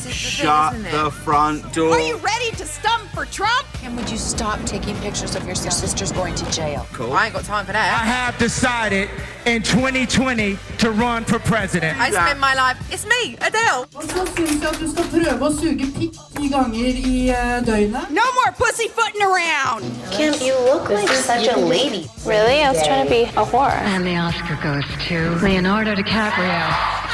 [0.00, 1.90] Shut the front door.
[1.90, 3.66] Are you ready to stump for Trump?
[3.84, 6.86] And would you stop taking pictures of your sisters going to jail?
[6.92, 7.12] Cool.
[7.12, 8.00] I ain't got time for that.
[8.00, 9.08] I have decided
[9.46, 11.98] in 2020 to run for president.
[11.98, 12.76] I spend my life.
[12.92, 13.86] It's me, Adele.
[13.94, 17.58] Og så syns jeg at du skal prøve å suge pikk ti ganger i eh,
[17.66, 18.10] døgnet.
[18.10, 19.82] No more pussyfooting around.
[20.12, 22.06] Kim, you look like such a lady.
[22.26, 22.62] Really?
[22.62, 23.72] I was trying to be a whore.
[23.94, 27.07] And the Oscar goes to Leonardo DiCaprio.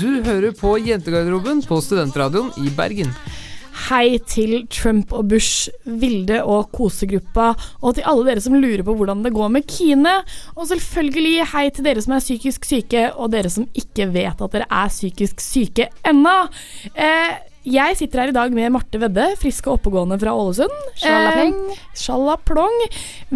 [0.00, 3.12] Du hører på Jentegarderoben på Studentradioen i Bergen.
[3.88, 7.48] Hei til Trump og Bush, Vilde og kosegruppa,
[7.80, 10.12] og til alle dere som lurer på hvordan det går med Kine.
[10.56, 14.56] Og selvfølgelig hei til dere som er psykisk syke, og dere som ikke vet at
[14.56, 16.36] dere er psykisk syke ennå.
[16.94, 17.38] Eh,
[17.68, 20.72] jeg sitter her i dag med Marte Vedde, frisk og oppegående fra Ålesund.
[20.96, 21.56] Sjalaplong.
[21.74, 22.76] Eh, Sjallaplong.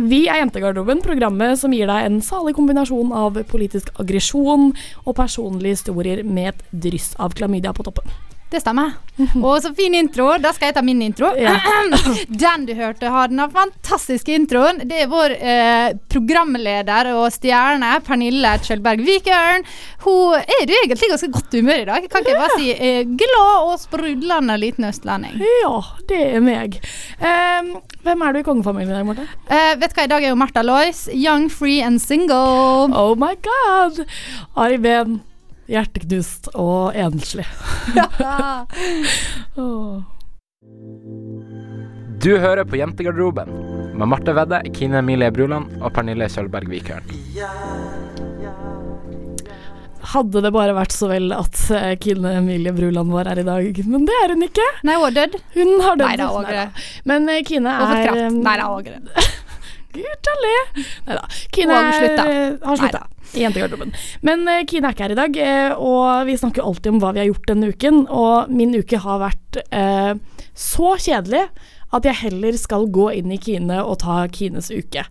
[0.08, 4.70] Vi er Jentegarderoben, programmet som gir deg en salig kombinasjon av politisk aggresjon
[5.04, 8.08] og personlige historier med et dryss av klamydia på toppen.
[8.54, 8.92] Det stemmer.
[9.42, 10.28] Og så fin intro.
[10.38, 11.32] Da skal jeg ta min intro.
[11.38, 11.56] Ja.
[12.44, 14.78] Den du hørte har den fantastiske introen.
[14.86, 19.66] Det er vår eh, programleder og stjerne Pernille Kjølberg Vikørn.
[20.06, 22.08] Hun er jo egentlig ganske godt humør i dag.
[22.12, 25.42] Kan ikke jeg bare si eh, glad og sprudlende liten østlending.
[25.64, 25.74] Ja,
[26.10, 26.78] det er meg.
[27.18, 27.74] Um,
[28.06, 29.28] hvem er du i kongefamilien i dag, Marte?
[29.50, 31.08] Eh, vet du hva, i dag er jo Martha Lois.
[31.10, 32.90] Young, free and single.
[32.94, 34.04] Oh my god!
[34.54, 35.22] Ari Behn,
[35.70, 37.46] hjerteknust og enslig.
[39.60, 40.02] oh.
[42.24, 43.50] Du hører på Jentegarderoben
[43.94, 47.10] med Marte Vedde, Kine Emilie Bruland og Pernille Kjølberg Vikørn.
[50.14, 53.80] Hadde det bare vært så vel at eh, Kine Emilie Bruland var her i dag,
[53.88, 54.66] men det er hun ikke.
[54.84, 55.38] Nei, hun har dødd.
[55.56, 56.08] Hun har dødd.
[56.08, 56.86] Neida, hun har Neida.
[57.12, 59.30] Men eh, Kine Hun har fått er eh, Nei det er det.
[59.94, 60.54] Gud a le.
[61.08, 61.26] Neida.
[61.54, 63.04] Kine har slutta.
[63.34, 63.94] i jentegarderoben.
[64.26, 67.14] Men uh, Kine er ikke her i dag, uh, og vi snakker alltid om hva
[67.14, 68.04] vi har gjort denne uken.
[68.10, 70.12] Og min uke har vært uh,
[70.54, 71.46] så kjedelig
[71.94, 75.04] at jeg heller skal gå inn i Kine og ta Kines uke.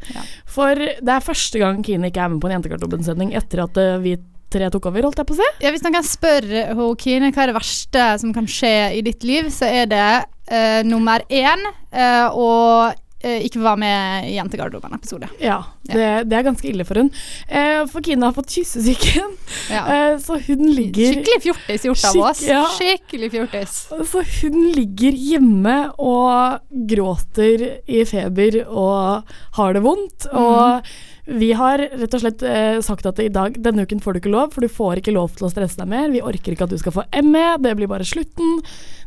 [0.50, 4.00] For det er første gang Kine ikke er med på en Jentegarderoben-sending etter at eh,
[4.04, 4.18] vi
[4.54, 5.50] tre tok over, holdt jeg på å si.
[5.64, 9.26] Ja, hvis noen spørre ho, Kine hva er det verste som kan skje i ditt
[9.26, 10.10] liv, så er det
[10.52, 12.50] uh, nummer én uh, å
[12.92, 15.30] eh, ikke var med i Jentegarderoben-episode.
[15.40, 17.10] Ja, det, det er ganske ille for hun.
[17.48, 19.38] Eh, for Kine har fått kyssesyken,
[19.72, 19.84] Ja.
[19.94, 22.44] eh, så hun ligger Skikkelig fjortis gjort av oss.
[22.48, 22.64] ja.
[22.78, 23.78] Skikkelig fjortis.
[24.12, 26.60] Så hun ligger hjemme og
[26.92, 30.28] gråter i feber og har det vondt.
[30.34, 30.94] Og
[31.26, 34.34] vi har rett og slett eh, sagt at i dag, denne uken får du ikke
[34.34, 36.10] lov, for du får ikke lov til å stresse deg mer.
[36.12, 38.60] Vi orker ikke at du skal få ME, det blir bare slutten.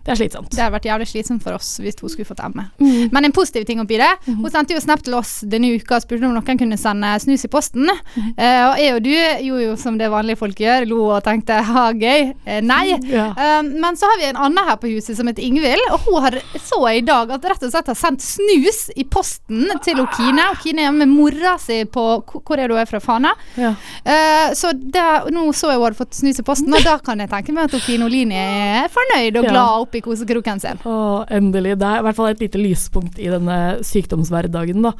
[0.07, 0.53] Det er slitsomt.
[0.55, 2.69] Det hadde vært jævlig slitsomt for oss hvis hun skulle fått ME.
[2.79, 3.09] Mm.
[3.13, 6.05] Men en positiv ting oppi det Hun sendte jo snap til oss denne uka og
[6.05, 7.89] spurte om noen kunne sende snus i posten.
[8.17, 8.31] Mm.
[8.35, 11.61] Eh, og jeg og du gjorde jo som det vanlige folk gjør, lo og tenkte
[11.71, 12.33] ha gøy.
[12.45, 12.97] Eh, nei.
[13.11, 13.29] Ja.
[13.33, 16.21] Eh, men så har vi en annen her på huset som heter Ingvild, og hun
[16.25, 20.49] har, så i dag at rett og slett har sendt snus i posten til Kine.
[20.63, 23.01] Kine er med mora si på Hvor er du er fra?
[23.03, 23.33] Fana?
[23.61, 23.75] Ja.
[24.05, 27.21] Eh, så det, nå så jeg hun hadde fått snus i posten, og da kan
[27.23, 30.81] jeg tenke meg at Kine Olini er fornøyd og glad oppi kosekroken sin.
[30.87, 30.97] Å,
[31.39, 31.77] endelig.
[31.81, 33.59] Det er i hvert fall et lite lyspunkt i denne
[33.97, 34.93] sykdomshverdagen, da.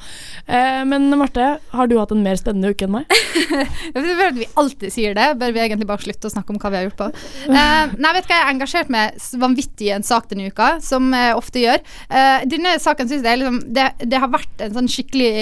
[0.49, 3.17] Eh, men Marte, har du hatt en mer spennende uke enn meg?
[3.95, 5.29] Jeg føler at vi alltid sier det.
[5.41, 7.11] Bør vi egentlig bare slutte å snakke om hva vi har gjort på?
[7.47, 10.77] Eh, nei, vet du hva, jeg har engasjert meg vanvittig i en sak denne uka,
[10.85, 11.85] som jeg ofte gjør.
[12.11, 15.33] Eh, denne saken syns jeg er liksom det, det har vært en sånn skikkelig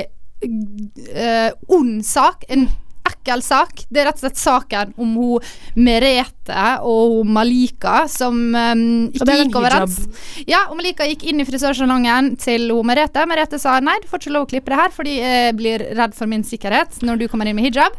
[0.44, 2.46] eh, ond sak.
[2.52, 2.68] En
[3.24, 3.86] ekkel sak.
[3.88, 5.44] Det er rett og slett saken om hun
[5.80, 9.96] Merete og hun Malika som um, ikke gikk overens.
[10.46, 13.24] Ja, og Malika gikk inn i frisørsalongen til hun Merete.
[13.26, 16.14] Merete sa nei, du får ikke lov å klippe det her fordi jeg blir redd
[16.16, 17.96] for min sikkerhet når du kommer inn med hijab.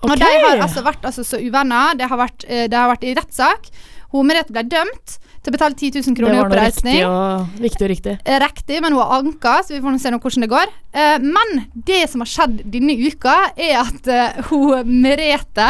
[0.00, 1.94] Og de har altså vært altså, så uvenner.
[2.00, 3.68] Det har vært, eh, det har vært i rettssak.
[4.10, 6.98] Hun Merete ble dømt til å betale 10 000 kroner i var noe oppreisning.
[6.98, 8.14] riktig og, riktig og riktig.
[8.28, 10.72] Eh, Riktig, men hun har anka, så vi får nå se nå hvordan det går.
[10.92, 15.68] Eh, men det som har skjedd denne uka, er at eh, hun Merete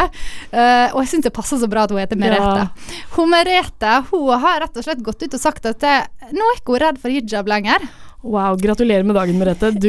[0.91, 2.67] Og jeg syns det passer så bra at hun heter Merete.
[3.15, 5.85] Hun Merete hun har rett og slett gått ut og sagt at
[6.31, 7.85] nå er ikke hun redd for hijab lenger.
[8.21, 9.71] Wow, gratulerer med dagen, Merete.
[9.71, 9.87] Du,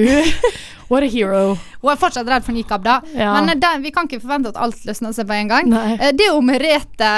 [0.93, 1.56] what a hero.
[1.82, 3.00] Hun er fortsatt redd for nikab, da.
[3.19, 3.34] Ja.
[3.34, 5.69] Men den, vi kan ikke forvente at alt løsner seg på en gang.
[5.73, 5.96] Nei.
[6.14, 7.11] Det er jo Merete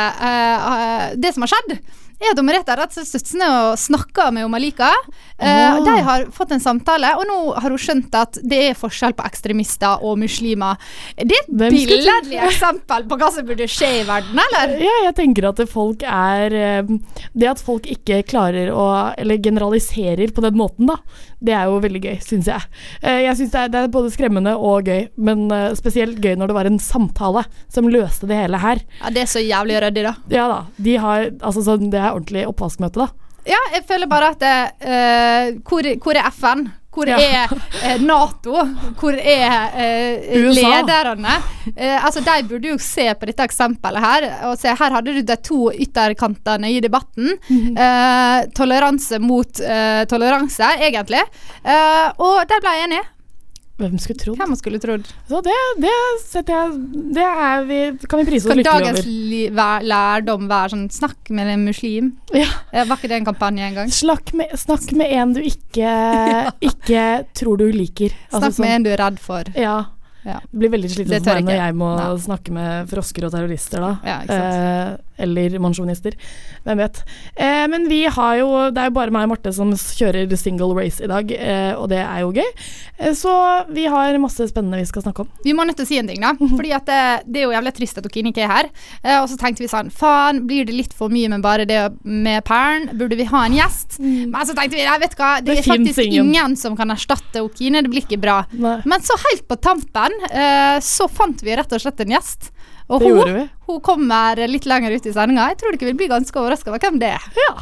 [1.21, 1.77] Det som har skjedd,
[2.21, 4.91] er at Merete har rett og slett og snakka med Malika.
[5.39, 5.81] Eh, Ah.
[5.85, 9.25] De har fått en samtale, og nå har hun skjønt at det er forskjell på
[9.27, 10.77] ekstremister og muslimer.
[11.17, 14.77] Det er et billedlig eksempel på hva som burde skje i verden, eller?
[14.85, 16.83] Ja, jeg tenker at folk er eh,
[17.35, 18.87] Det at folk ikke klarer å
[19.19, 20.99] Eller generaliserer på den måten, da.
[21.45, 22.63] Det er jo veldig gøy, syns jeg.
[23.03, 26.49] Eh, Jeg syns det, er- det er både skremmende og gøy, men spesielt gøy når
[26.53, 28.81] det var en samtale som løste det hele her.
[29.03, 30.15] Ja, Det er så jævlig ryddig, da.
[30.33, 30.61] Ja da.
[30.79, 33.09] De har Altså sånn Det er ordentlig oppvaskmøte, da.
[33.45, 36.67] Ja, jeg føler bare at uh, hvor, hvor er FN?
[36.95, 37.17] Hvor Ja.
[37.19, 37.51] er
[37.83, 38.53] eh, Nato?
[39.01, 41.33] Hvor er eh, lederne?
[41.75, 44.27] Eh, altså, De burde jo se på dette eksempelet her.
[44.47, 47.33] Og se, her hadde du de to ytterkantene i debatten.
[47.51, 47.75] Mhm.
[47.77, 51.25] Eh, toleranse mot eh, toleranse, egentlig.
[51.67, 53.03] Eh, og der ble jeg enig.
[53.75, 54.39] Hvem skulle trodd?
[54.39, 55.09] Hvem skulle trodd?
[55.27, 56.75] Så det, det setter jeg
[57.17, 57.25] Det
[57.67, 59.01] vi, kan vi prise oss lykkelig over.
[59.01, 62.13] Skal dagens lærdom være sånn Snakk med en muslim.
[62.37, 62.47] Ja.
[62.85, 63.91] Var ikke det en kampanje en gang?
[63.91, 65.91] Snakk med, snakk med en du ikke,
[66.71, 67.03] ikke
[67.35, 68.15] tror du liker.
[68.31, 69.51] Altså Snakk med en du er redd for.
[69.59, 69.77] Ja.
[70.25, 70.39] Ja.
[70.41, 72.07] Det blir veldig slitsomt for meg når jeg må Nei.
[72.25, 73.91] snakke med frosker og terrorister, da.
[74.09, 74.55] Ja, ikke sant.
[74.55, 76.15] eh, eller mensjonister.
[76.65, 77.03] Hvem vet.
[77.37, 80.75] Eh, men vi har jo Det er jo bare meg og Marte som kjører single
[80.77, 82.51] race i dag, eh, og det er jo gøy.
[82.99, 83.33] Eh, så
[83.75, 85.29] vi har masse spennende vi skal snakke om.
[85.45, 86.35] Vi må nødt til å si en ting, da.
[86.59, 87.01] Fordi at det,
[87.31, 88.71] det er jo jævlig trist at Okine ikke er her.
[89.03, 91.81] Eh, og så tenkte vi sånn Faen, blir det litt for mye med bare det
[92.05, 92.91] med Pern?
[92.99, 93.99] Burde vi ha en gjest?
[94.03, 95.57] Men så tenkte vi nei, vet du hva, det, Mm.
[95.57, 96.29] Det er faktisk ingen.
[96.35, 96.57] ingen.
[96.57, 97.83] som kan erstatte Okine.
[97.83, 98.41] Det blir ikke bra.
[98.53, 98.77] Nei.
[98.85, 102.51] Men så helt på tampen eh, så fant vi rett og slett en gjest.
[102.89, 103.45] Og Det hun, gjorde vi.
[103.67, 105.49] hun kommer litt lenger ut i sendinga.
[105.53, 107.31] Jeg tror dere vil bli ganske overraska over hvem det er.
[107.41, 107.55] Ja.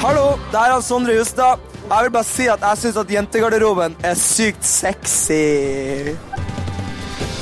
[0.00, 1.60] Hallo, det her er Sondre Justad.
[1.90, 6.14] Jeg vil bare si at jeg syns at jentegarderoben er sykt sexy.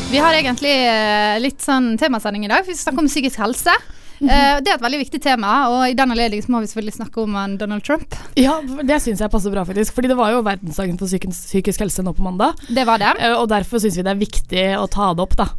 [0.08, 2.64] Vi har egentlig eh, litt sånn temasending i dag.
[2.66, 3.74] Vi skal snakke om psykisk helse.
[4.19, 7.23] Eh, det er et veldig viktig tema, og i den anledning må vi selvfølgelig snakke
[7.23, 8.17] om Donald Trump.
[8.38, 9.94] Ja, det syns jeg passer bra, faktisk.
[9.94, 12.59] Fordi det var jo verdensdagen for psykisk, psykisk helse nå på mandag.
[12.69, 13.15] Det var det.
[13.23, 15.50] Uh, Og derfor syns vi det er viktig å ta det opp, da.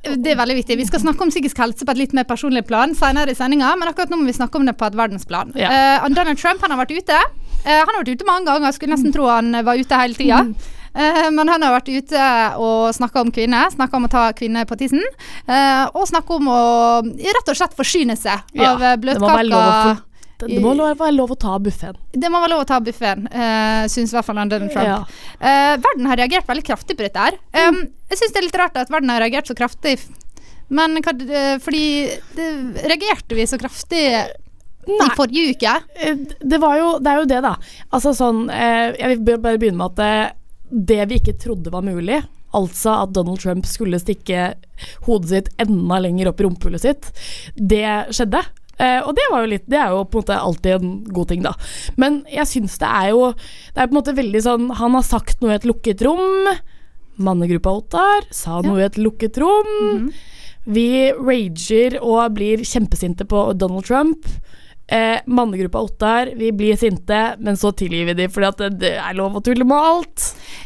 [0.00, 0.78] Det er veldig viktig.
[0.80, 3.74] Vi skal snakke om psykisk helse på et litt mer personlig plan senere i sendinga,
[3.76, 5.52] men akkurat nå må vi snakke om det på et verdensplan.
[5.60, 6.00] Ja.
[6.00, 7.20] Uh, Donald Trump han har vært ute.
[7.60, 10.44] Eh, han har vært ute mange ganger, skulle nesten tro han var ute hele tida.
[10.48, 12.28] Eh, men han har vært ute
[12.58, 15.02] og snakka om kvinner, snakka om å ta kvinner på tissen.
[15.46, 16.60] eh, og snakka om å
[17.06, 21.96] rett og slett forsyne seg Ja, av eh, det må være lov å ta buffeen.
[22.12, 24.88] Det må være lov å ta buffeen, uh, syns i hvert fall Donald Trump.
[24.88, 25.02] Ja.
[25.36, 27.36] Uh, verden har reagert veldig kraftig på dette her.
[27.52, 29.98] Um, jeg syns det er litt rart at verden har reagert så kraftig,
[30.72, 31.84] men hva, uh, fordi
[32.38, 32.48] det,
[32.88, 34.06] Reagerte vi så kraftig
[34.88, 35.76] i forrige uke?
[35.94, 37.54] Eh, Det, var jo, det er jo det, da.
[37.92, 40.36] Altså sånn eh, Jeg vil bare begynne med at
[40.70, 42.20] det, vi ikke trodde var mulig,
[42.56, 44.54] altså at Donald Trump skulle stikke
[45.06, 47.12] hodet sitt enda lenger opp i rumpehullet sitt,
[47.54, 47.84] det
[48.14, 48.42] skjedde.
[48.80, 51.28] Uh, og det, var jo litt, det er jo på en måte alltid en god
[51.28, 51.52] ting, da.
[52.00, 55.04] Men jeg syns det er jo Det er på en måte veldig sånn Han har
[55.04, 56.48] sagt noe i et lukket rom.
[57.20, 60.08] Mannegruppa Ottar sa noe i et lukket rom.
[60.64, 64.24] Vi rager og blir kjempesinte på Donald Trump.
[64.90, 69.14] Eh, mannegruppa Ottar, vi blir sinte, men så tilgir vi dem fordi at det, er
[69.14, 70.24] lov å tulle med alt.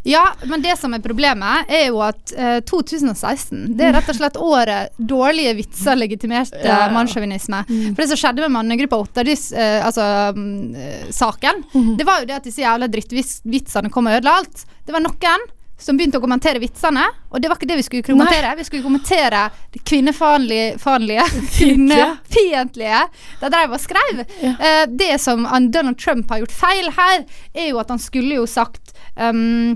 [0.09, 4.17] Ja, men det som er problemet, er jo at eh, 2016 Det er rett og
[4.17, 6.87] slett året dårlige vitser legitimerte Ja.
[6.95, 7.61] mannssjåvinisme.
[7.69, 11.61] For det som skjedde med mannegruppa Otta, de, eh, altså mm, eh, saken,
[12.01, 14.65] det var jo det at disse jævla drittvitsene kom og ødela alt.
[14.87, 15.45] Det var noen
[15.79, 18.53] som begynte å kommentere vitsene, og det var ikke det vi skulle kommentere.
[18.59, 21.25] Vi skulle kommentere det kvinnefiendtlige, faenlige,
[21.57, 23.01] kvinnefiendtlige.
[23.41, 24.23] De dreiv og skrev.
[24.45, 28.47] Uh, det som Donald Trump har gjort feil her, er jo at han skulle jo
[28.51, 29.75] sagt um,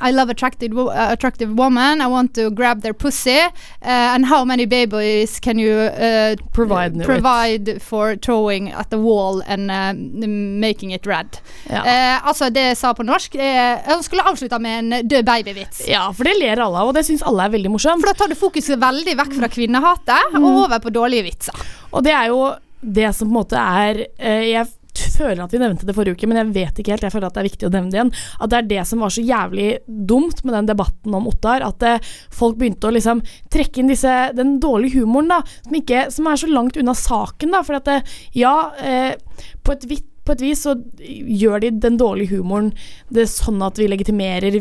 [0.00, 2.00] I love attractive, wo- uh, attractive woman.
[2.00, 3.38] I want to grab their pussy.
[3.40, 9.42] Uh, and how many babies can you uh, Provide provide for throwing at the wall
[9.46, 11.38] and uh, making it red?
[11.70, 11.82] Ja.
[11.84, 15.82] Eh, altså, det jeg sa på norsk Jeg skulle avslutta med en død baby-vits.
[15.88, 18.02] ja, for det ler alle av, og det syns alle er veldig morsomt.
[18.02, 21.58] For da tar du fokuset veldig vekk fra kvinnehatet og over på dårlige vitser.
[21.92, 22.52] Og det er jo
[22.82, 24.66] det som på en måte er eh, Jeg
[24.98, 27.06] føler at vi nevnte det forrige uke, men jeg vet ikke helt.
[27.06, 28.12] Jeg føler at det er viktig å nevne det igjen.
[28.38, 31.64] At det er det som var så jævlig dumt med den debatten om Ottar.
[31.66, 35.42] At eh, folk begynte å liksom trekke inn disse, den dårlige humoren, da.
[35.66, 37.62] Som, ikke, som er så langt unna saken, da.
[37.66, 38.00] For at det,
[38.38, 39.14] ja, eh,
[39.62, 39.88] på et
[40.22, 42.68] på et vis så gjør de den dårlige humoren
[43.10, 44.60] det sånn at vi legitimerer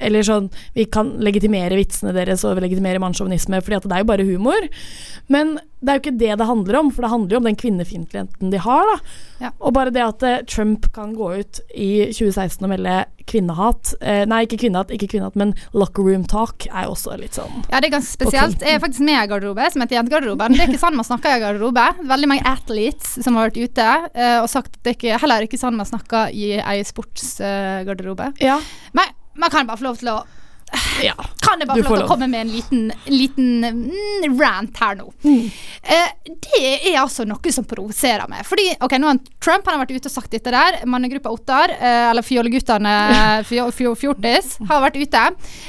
[0.00, 4.10] eller sånn Vi kan legitimere vitsene deres og legitimere mannssjåvinisme, fordi at det er jo
[4.10, 4.68] bare humor.
[5.30, 7.58] Men det er jo ikke det det handler om, for det handler jo om den
[7.60, 8.90] kvinnefiendtligheten de har.
[8.90, 8.96] da.
[9.40, 9.50] Ja.
[9.64, 12.96] Og bare det at eh, Trump kan gå ut i 2016 og melde
[13.30, 17.38] kvinnehat eh, Nei, ikke kvinnehat, ikke kvinnehat, men locker room talk er jo også litt
[17.38, 18.64] sånn Ja, det er ganske spesielt.
[18.64, 20.56] Jeg er faktisk med i garderobe som heter Jentegarderoben.
[20.56, 21.86] Det er ikke sånn man snakker i garderobe.
[22.10, 25.48] Veldig mange athletes som har vært ute eh, og sagt at det er ikke, heller
[25.48, 28.32] ikke sånn man snakker i ei sportsgarderobe.
[28.44, 28.58] Ja.
[28.96, 30.18] Men man kan bare få lov til å
[31.08, 31.14] ja.
[31.42, 34.98] Kan jeg bare få lov til å komme med en liten, liten mm, rant her
[35.00, 35.08] nå?
[35.26, 36.60] Eh, det
[36.92, 38.44] er altså noe som provoserer meg.
[38.46, 40.78] Fordi, ok, nå har Trump han har vært ute og sagt dette der.
[40.86, 42.92] Mannegruppa Ottar, eh, eller Fjolleguttene
[43.48, 45.24] fjo- fjo- Fjortis, har vært ute.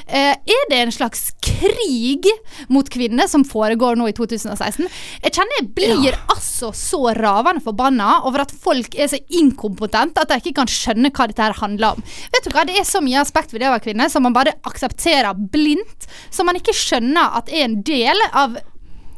[0.08, 2.30] Eh, er det en slags krig
[2.70, 4.86] mot kvinner som foregår nå i 2016?
[5.26, 10.30] Jeg kjenner jeg blir altså så ravende forbanna over at folk er så inkompetente at
[10.36, 12.06] de ikke kan skjønne hva dette her handler om.
[12.36, 14.36] Vet du hva, Det er så mye aspekt ved det å være kvinne som man
[14.38, 14.91] bare aksepterer
[15.52, 18.60] blindt, som man ikke skjønner at er en del av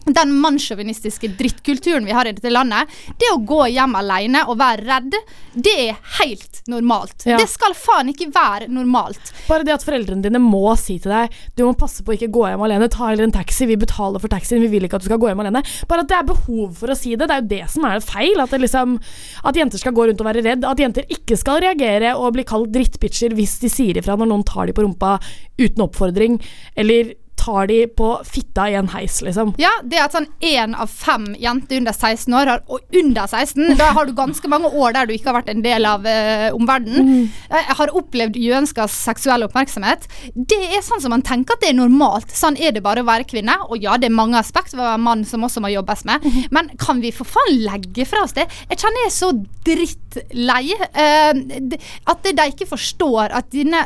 [0.06, 2.92] den mannssjåvinistiske drittkulturen vi har i dette landet.
[3.20, 5.16] Det å gå hjem alene og være redd,
[5.54, 7.26] det er helt normalt.
[7.28, 7.38] Ja.
[7.40, 9.34] Det skal faen ikke være normalt.
[9.48, 12.32] Bare det at foreldrene dine må si til deg Du må passe på å ikke
[12.34, 12.90] gå hjem alene.
[12.92, 13.68] Ta heller en taxi.
[13.70, 14.62] Vi betaler for taxien.
[14.64, 15.64] Vi vil ikke at du skal gå hjem alene.
[15.90, 17.28] Bare at det er behov for å si det.
[17.30, 18.44] Det er jo det som er feil.
[18.44, 18.98] At, det liksom,
[19.44, 20.68] at jenter skal gå rundt og være redd.
[20.68, 24.48] At jenter ikke skal reagere og bli kalt drittbitcher hvis de sier ifra når noen
[24.48, 25.18] tar dem på rumpa
[25.60, 26.40] uten oppfordring.
[26.80, 29.54] Eller tar de på fitta i en heis, liksom.
[29.62, 33.76] Ja, det at sånn én av fem jenter under 16 år har, og under 16,
[33.80, 36.50] da har du ganske mange år der du ikke har vært en del av uh,
[36.56, 37.58] omverdenen, mm.
[37.80, 40.08] har opplevd uønska seksuell oppmerksomhet.
[40.34, 42.32] Det er sånn som man tenker at det er normalt.
[42.36, 43.58] Sånn er det bare å være kvinne.
[43.70, 46.26] Og ja, det er mange aspekt ved å være mann som også må jobbes med,
[46.54, 48.48] men kan vi for faen legge fra oss det?
[48.70, 49.32] Jeg kjenner jeg er så
[50.14, 50.74] drittlei.
[50.94, 51.78] eh,
[52.08, 53.84] at de ikke forstår at denne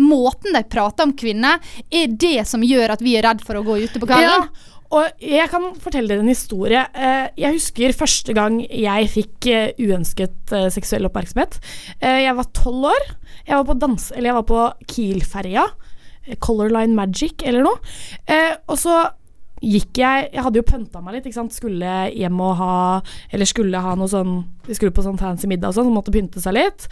[0.00, 3.64] måten de prater om kvinner, er det som gjør at vi er redd for å
[3.66, 4.48] gå ute på kvelden.
[4.48, 6.82] Ja, og jeg kan fortelle dere en historie.
[6.94, 11.56] Eh, Jeg husker første gang jeg fikk eh, uønsket seksuell oppmerksomhet.
[12.02, 13.08] Jeg var tolv år.
[13.46, 14.10] Jeg var på dans...
[14.46, 15.64] På Kiel-ferja.
[16.38, 17.80] Color Line Magic eller noe.
[18.68, 18.98] Og så
[19.62, 21.54] gikk jeg Jeg hadde jo pønta meg litt, ikke sant.
[21.54, 22.76] Skulle hjem og ha
[23.32, 26.14] Eller skulle ha noe sånn Vi skulle på sånn fancy middag og sånn, så måtte
[26.14, 26.88] pynte seg litt.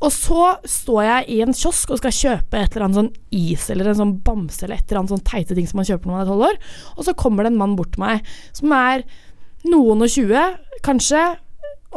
[0.00, 3.66] Og så står jeg i en kiosk og skal kjøpe et eller annet sånn is
[3.72, 6.14] eller en sånn bamse eller et eller annet sånn teite ting som man kjøper når
[6.14, 6.60] man er tolv år.
[6.96, 9.04] Og så kommer det en mann bort til meg som er
[9.68, 10.44] noen og tjue,
[10.86, 11.24] kanskje.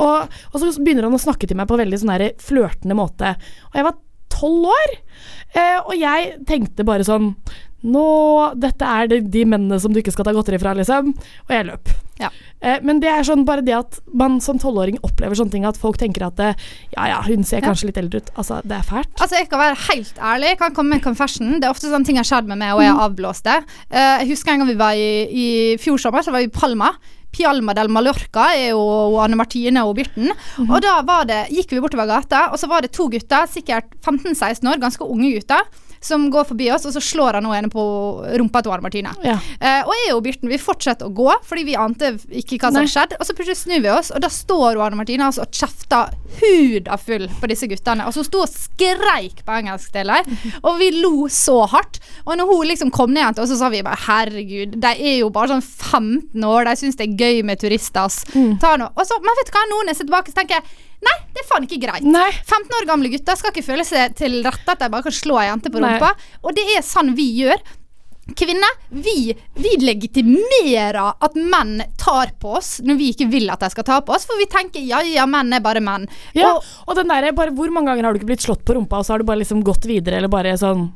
[0.03, 3.38] Og, og så begynner han å snakke til meg på en veldig sånn flørtende måte.
[3.72, 4.01] Og jeg var
[4.34, 4.96] tolv år,
[5.53, 7.32] eh, og jeg tenkte bare sånn
[7.84, 8.04] Nå,
[8.63, 11.12] dette er de, de mennene som du ikke skal ta godteri fra, liksom.
[11.48, 11.92] Og jeg løp.
[12.22, 12.30] Ja.
[12.63, 15.80] Eh, men det er sånn bare det at man som tolvåring opplever sånne ting, at
[15.82, 16.52] folk tenker at det,
[16.96, 17.66] ja ja, hun ser Ja.
[17.68, 18.30] kanskje litt eldre ut.
[18.40, 19.12] Altså, det er fælt.
[19.20, 20.52] Altså, Jeg kan være helt ærlig.
[20.54, 21.58] Jeg kan komme med en confession.
[21.60, 23.58] Det er ofte sånne ting har skjedd med meg, og jeg har avblåst det.
[23.92, 25.48] Eh, jeg husker en gang vi var i, i
[25.82, 26.94] fjor sommer, så var vi i Palma.
[27.34, 30.30] Pialma del Mallorca er jo Anne Martine og Birten.
[30.70, 33.90] Og da var det, gikk vi bortover gata, og så var det to gutter, sikkert
[34.06, 35.66] 15-16 år, ganske unge gutter,
[36.06, 37.84] som går forbi oss, og så slår han ene på
[38.40, 39.14] rumpa til Anne Martine.
[39.26, 39.38] Ja.
[39.60, 42.82] Eh, og jeg og Birten vi fortsetter å gå, fordi vi ante ikke hva som
[42.82, 43.18] hadde skjedd.
[43.20, 46.14] Og så plutselig snur vi oss, og da står Arne Anne Martine altså, og kjefter
[46.40, 48.06] huda full på disse guttene.
[48.08, 52.00] Og så sto og skreik på engelsk til dem, og vi lo så hardt.
[52.28, 55.20] Og når hun liksom kom ned til oss, så sa vi bare herregud, de er
[55.24, 58.06] jo bare sånn 15 år, de syns det er gøy med turister.
[58.06, 58.24] ass.
[58.62, 58.90] Ta nå.
[58.94, 61.16] Og så, men vet du hva, nå når jeg ser tilbake, så tenker jeg Nei,
[61.36, 62.06] det er faen ikke greit.
[62.08, 62.30] Nei.
[62.48, 65.40] 15 år gamle gutter skal ikke føle seg til rette at de bare kan slå
[65.42, 65.96] ei jente på Nei.
[65.98, 66.14] rumpa.
[66.44, 67.60] Og det er sånn vi gjør.
[68.40, 73.70] Kvinner, vi, vi legitimerer at menn tar på oss når vi ikke vil at de
[73.74, 76.08] skal ta på oss, for vi tenker ja, ja, menn er bare menn.
[76.32, 78.78] Ja, Og, og den der, bare Hvor mange ganger har du ikke blitt slått på
[78.78, 80.88] rumpa, og så har du bare liksom gått videre, eller bare sånn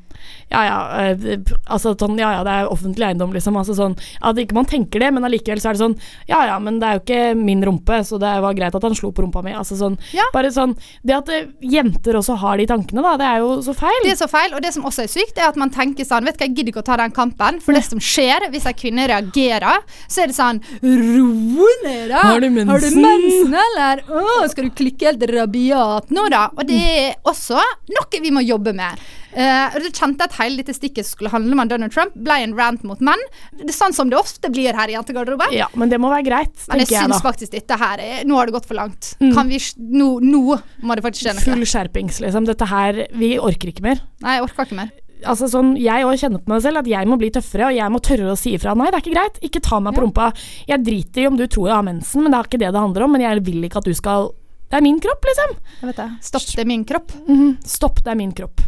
[0.51, 0.77] ja ja,
[1.12, 3.57] eh, altså sånn, ja ja, det er offentlig eiendom, liksom.
[3.60, 5.96] Altså sånn, At ikke man tenker det, men allikevel så er det sånn
[6.29, 8.96] Ja ja, men det er jo ikke min rumpe, så det var greit at han
[8.96, 9.51] slo på rumpa mi.
[9.57, 10.27] Altså sånn, Ja.
[10.34, 13.75] Bare sånn Det at eh, jenter også har de tankene, da, det er jo så
[13.77, 14.00] feil.
[14.03, 16.25] det er så feil, og det som også er sykt, er at man tenker sånn
[16.27, 18.65] Vet du hva, jeg gidder ikke å ta den kampen, for det som skjer hvis
[18.69, 22.24] ei kvinne reagerer, så er det sånn Ro ned, da!
[22.31, 22.69] Har du mensen?
[22.72, 24.03] Har du mensen, eller?
[24.07, 26.48] Å, skal du klikke helt rabiat nå, da?
[26.55, 27.60] Og det er også
[27.93, 29.00] noe vi må jobbe med.
[29.38, 32.82] Uh, du kjente at hele dette stikket skulle handle om Donald Trump, ble en rant
[32.89, 33.22] mot menn.
[33.53, 35.53] Det er sånn som det ofte blir her i jentegarderoben.
[35.53, 38.24] Ja, men det må være greit, Men jeg tenker jeg syns faktisk dette her er,
[38.25, 39.12] Nå har det gått for langt.
[39.22, 39.34] Mm.
[39.38, 40.41] Kan vi nå, nå
[40.82, 41.46] må det faktisk skje noe.
[41.46, 42.48] Full skjerpings, liksom.
[42.50, 44.01] Dette her Vi orker ikke mer.
[44.25, 44.89] Nei, jeg orker ikke mer.
[45.25, 47.94] altså sånn, Jeg òg kjenner på meg selv at jeg må bli tøffere, og jeg
[47.94, 48.74] må tørre å si ifra.
[48.77, 49.38] Nei, det er ikke greit.
[49.46, 50.32] Ikke ta meg på rumpa.
[50.70, 52.84] Jeg driter i om du tror jeg har mensen, men det er ikke det det
[52.86, 53.13] handler om.
[53.17, 54.32] Men jeg vil ikke at du skal
[54.70, 55.53] Det er min kropp, liksom.
[55.82, 56.10] Jeg vet det.
[56.27, 57.13] Stopp, det er min kropp.
[57.27, 57.53] Mhm.
[57.63, 58.65] Stopp, det er min kropp.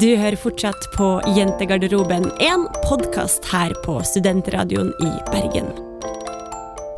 [0.00, 1.06] Du hører fortsatt på
[1.36, 5.68] Jentegarderoben, en podkast her på Studentradioen i Bergen.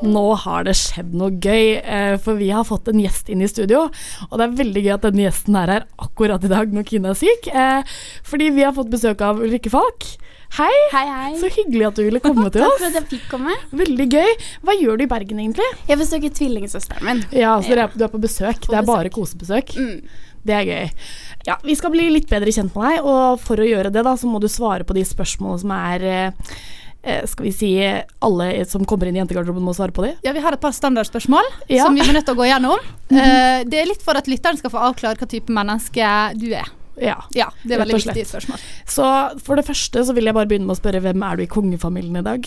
[0.05, 3.49] Nå har det skjedd noe gøy, eh, for vi har fått en gjest inn i
[3.49, 3.87] studio.
[4.29, 7.15] Og det er veldig gøy at denne gjesten er her akkurat i dag når Kine
[7.15, 7.49] er syk.
[7.55, 7.83] eh,
[8.23, 10.05] Fordi vi har fått besøk av Ulrikke Falk.
[10.59, 10.71] Hei.
[10.93, 11.33] Hei, hei.
[11.41, 12.79] Så hyggelig at du ville komme til Takk oss.
[12.83, 13.57] for at jeg fikk komme.
[13.73, 14.35] Veldig gøy.
[14.63, 15.71] Hva gjør du i Bergen egentlig?
[15.89, 17.25] Jeg besøker tvillingsøsteren min.
[17.33, 18.61] Ja, så du er på besøk.
[18.69, 18.87] det er besøk.
[18.93, 19.75] bare kosebesøk.
[19.79, 20.09] Mm.
[20.45, 20.91] Det er gøy.
[21.49, 24.15] Ja, Vi skal bli litt bedre kjent med deg, og for å gjøre det da,
[24.17, 26.53] så må du svare på de spørsmålene som er eh,
[27.03, 27.71] eh, Skal vi si
[28.25, 30.15] alle som kommer inn i jentegarderoben må svare på de?
[30.25, 31.85] Ja, Vi har et par standardspørsmål Ja.
[31.85, 32.81] som vi er nødt til å gå gjennom.
[33.13, 36.09] Eh, det er litt for at lytteren skal få avklare hva type menneske
[36.41, 36.69] du er.
[37.01, 38.61] Ja, Ja, Det er veldig viktig spørsmål.
[38.87, 39.07] Så
[39.43, 41.51] for det første så vil jeg bare begynne med å spørre hvem er du i
[41.51, 42.45] kongefamilien i dag?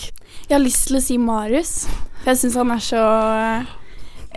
[0.47, 1.73] Jeg har lyst til å si Marius,
[2.25, 3.01] jeg syns han er så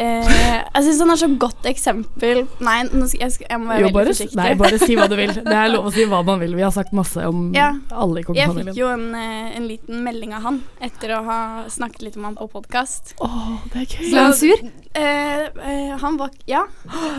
[0.01, 0.31] eh,
[0.75, 3.81] Jeg syns han er så godt eksempel Nei, nå skal, jeg, skal, jeg må være
[3.81, 4.39] Jo, veldig bare, forsiktig.
[4.41, 5.33] nei, bare si hva du vil.
[5.37, 6.55] Det er lov å si hva man vil.
[6.59, 7.71] Vi har sagt masse om Ja.
[7.91, 11.41] alle i Jeg fikk jo en, eh, en liten melding av han etter å ha
[11.69, 13.15] snakket litt om han på podkast.
[13.21, 14.11] Åh, det er gøy.
[14.11, 14.65] Ble han sur?
[14.93, 16.65] Eh, eh, han var Ja,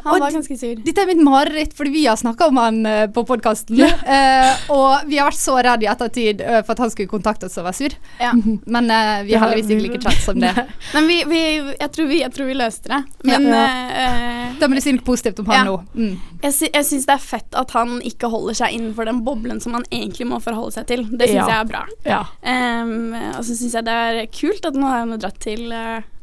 [0.04, 0.76] han Og var ganske sur.
[0.84, 3.80] Dette er mitt mareritt, fordi vi har snakka om han eh, på podkasten.
[4.76, 7.56] og vi har vært så redd i ettertid eh, for at han skulle kontakte oss
[7.62, 7.96] og være sur.
[8.20, 8.34] Ja.
[8.76, 10.52] Men eh, vi har heldigvis ikke like chat som det.
[10.98, 11.42] Men vi, vi,
[11.80, 13.02] jeg, tror vi, jeg tror vi løste det.
[13.32, 13.64] Men Ja.
[14.04, 15.64] eh, Da må du si noe positivt om han Ja.
[15.72, 15.78] nå.
[15.96, 16.20] Mm.
[16.44, 19.62] Jeg, sy jeg syns det er fett at han ikke holder seg innenfor den boblen
[19.64, 21.06] som han egentlig må forholde seg til.
[21.08, 21.48] Det syns Ja.
[21.48, 21.86] jeg er bra.
[22.06, 22.22] Ja.
[22.44, 25.72] Ehm, og så syns jeg det er kult at nå har han dratt til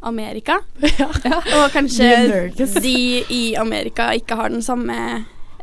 [0.00, 0.60] Amerika.
[1.58, 4.98] Og kanskje de i Amerika ikke har den samme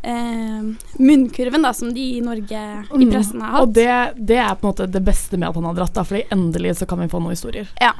[0.05, 0.63] eh,
[0.97, 2.63] munnkurven da som de i Norge
[2.99, 3.61] i pressen har hatt.
[3.63, 6.03] Og det, det er på en måte det beste med at han har dratt, da,
[6.07, 7.69] fordi endelig så kan vi få noen historier.
[7.81, 7.93] Ja.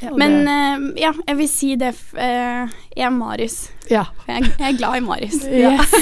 [0.00, 3.58] ja Men eh, ja, jeg vil si det eh, Jeg er Marius.
[3.90, 4.06] Ja.
[4.28, 5.44] Jeg, jeg er glad i Marius.
[5.64, 5.92] Yes.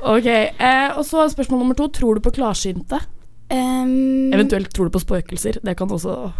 [0.00, 0.28] ok.
[0.28, 1.88] Eh, og så spørsmål nummer to.
[1.88, 3.00] Tror du på klarsynte?
[3.50, 5.58] Um, Eventuelt tror du på spøkelser.
[5.66, 6.30] Det kan også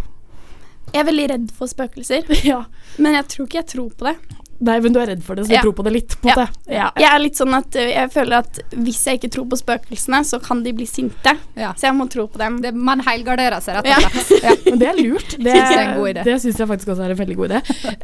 [0.92, 2.64] jeg er veldig redd for spøkelser, Ja.
[2.98, 4.16] men jeg tror ikke jeg tror på det.
[4.60, 5.60] Nei, men du er redd for det, så du Ja.
[5.64, 6.34] tror på det litt, på Ja.
[6.36, 6.74] Det.
[6.76, 6.88] Ja.
[7.00, 10.18] Jeg er litt sånn at eh, jeg føler at hvis jeg ikke tror på spøkelsene,
[10.28, 11.32] så kan de bli sinte.
[11.56, 11.70] Ja.
[11.80, 12.58] Så jeg må tro på dem.
[12.60, 14.42] Det, man helgarderer seg, rett og slett.
[14.44, 14.52] Ja.
[14.68, 15.32] Men det er lurt.
[15.32, 16.24] Det, Synes jeg er en god idé.
[16.28, 17.62] det syns jeg faktisk også er en veldig god idé.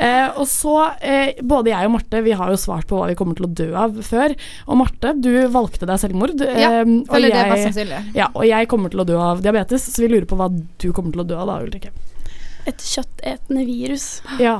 [0.08, 0.74] Eh, og så,
[1.12, 3.52] eh, både jeg og Marte, vi har jo svart på hva vi kommer til å
[3.60, 4.32] dø av før.
[4.66, 6.40] Og Marte, du valgte deg selvmord.
[6.40, 8.00] Ja, eh, og føler det er mest sannsynlig.
[8.16, 10.88] Ja, og jeg kommer til å dø av diabetes, så vi lurer på hva du
[10.96, 11.92] kommer til å dø av da, Ulrikke.
[12.66, 14.04] Et kjøttetende virus.
[14.42, 14.56] Ja.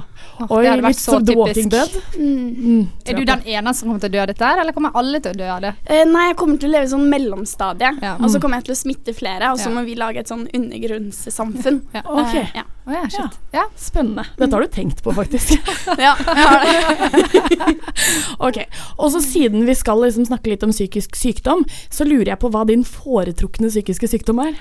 [0.47, 1.31] Oi, det hadde vært litt så som.
[1.41, 1.95] Walking Dead.
[2.15, 2.51] Mm.
[2.55, 5.19] Mm, Er du den eneste som kommer til å dø av dette, eller kommer alle
[5.25, 5.73] til å dø av det?
[5.91, 7.91] Eh, nei, jeg kommer til å leve i sånn mellomstadie.
[8.05, 8.13] Ja.
[8.21, 9.75] Og så kommer jeg til å smitte flere, og så Ja.
[9.75, 11.81] må vi lage et sånn undergrunnssamfunn.
[11.97, 12.03] Ja.
[12.17, 12.35] Ok.
[12.37, 12.63] Eh, ja.
[12.87, 13.39] Oh, ja, shit.
[13.53, 13.65] Ja.
[13.75, 14.23] Spennende.
[14.39, 15.57] Dette har du tenkt på, faktisk.
[15.99, 17.75] ja, jeg har det.
[18.47, 18.61] ok,
[18.99, 22.53] og så Siden vi skal liksom snakke litt om psykisk sykdom, så lurer jeg på
[22.55, 24.55] hva din foretrukne psykiske sykdom er.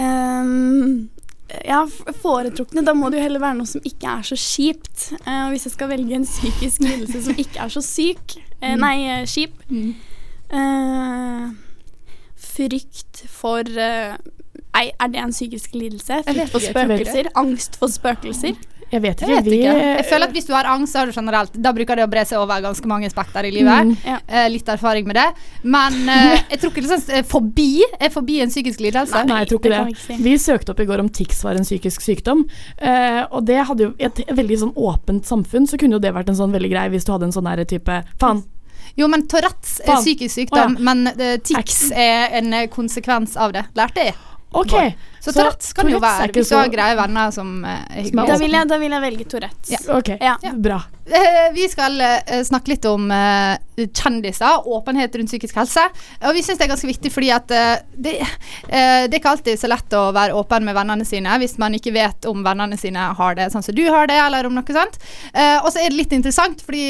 [0.00, 1.10] Ehm,
[1.66, 1.80] ja,
[2.22, 2.84] foretrukne.
[2.86, 5.06] Da må det jo heller være noe som ikke er så kjipt.
[5.24, 8.80] Eh, hvis jeg skal velge en psykisk lidelse som ikke er så syk eh, Mm.
[8.82, 9.54] Nei, eh, kjip.
[10.50, 11.50] Eh,
[12.50, 14.16] frykt for eh,
[14.70, 16.20] Nei, er det en psykisk lidelse?
[16.26, 17.28] Frykt for spøkelser?
[17.40, 18.54] Angst for spøkelser?
[18.90, 19.42] Jeg vet Jeg ikke.
[19.44, 19.74] vet ikke.
[19.80, 22.10] Jeg føler at Hvis du har angst, så har du generelt Da bruker det å
[22.10, 23.86] bre seg over ganske mange spekter i livet.
[23.86, 23.96] Mm.
[24.04, 24.18] Ja.
[24.26, 25.26] Eh, litt erfaring med det.
[25.62, 27.68] Men eh, jeg tror ikke liksom, fobi
[28.00, 29.24] er forbi en psykisk lidelse.
[29.30, 29.84] Nei, jeg tror ikke det det.
[29.86, 30.22] vi ikke si.
[30.26, 32.46] Vi søkte opp i går om tics var en psykisk sykdom.
[32.78, 36.14] eh, og det hadde jo i et veldig sånn åpent samfunn, så kunne jo det
[36.16, 38.42] vært en sånn veldig grei hvis du hadde en sånn her type Faen.
[38.98, 43.62] Jo, men Tourettes er psykisk sykdom, Å, men uh, tics er en konsekvens av det.
[43.78, 44.16] Lærte jeg.
[44.50, 44.72] Ok.
[45.20, 48.26] Så Tourettes kan jo være hvis du har greie venner som eh, er hyggelige.
[48.30, 49.88] Da vil jeg, da vil jeg velge Tourettes.
[49.92, 50.36] Ok, Ja.
[50.56, 50.80] bra.
[51.10, 53.08] Eh, vi skal eh, snakke litt om
[53.80, 55.82] kjendiser, åpenhet rundt psykisk helse.
[56.28, 58.14] Og vi syns det er ganske viktig fordi at det, det
[58.76, 62.28] er ikke alltid så lett å være åpen med vennene sine hvis man ikke vet
[62.28, 64.98] om vennene sine har det sånn som du har det, eller om noe sånt.
[65.32, 66.82] Eh, og så er det litt interessant, fordi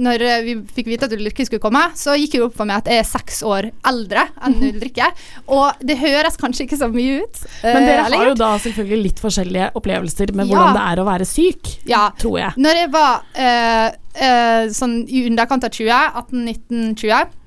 [0.00, 2.90] når vi fikk vite at Ulrikke skulle komme, så gikk det opp for meg at
[2.92, 5.08] jeg er seks år eldre enn Ulrikke.
[5.50, 7.40] Og det høres kanskje ikke så mye ut.
[7.62, 10.54] Eh, Men dere har jo da selvfølgelig litt forskjellige opplevelser med Ja.
[10.56, 12.10] hvordan det er å være syk, Ja.
[12.18, 12.52] tror jeg.
[12.56, 13.88] Når jeg var uh,
[14.20, 15.90] uh, sånn i underkant av 20,
[16.24, 17.39] 18-19-20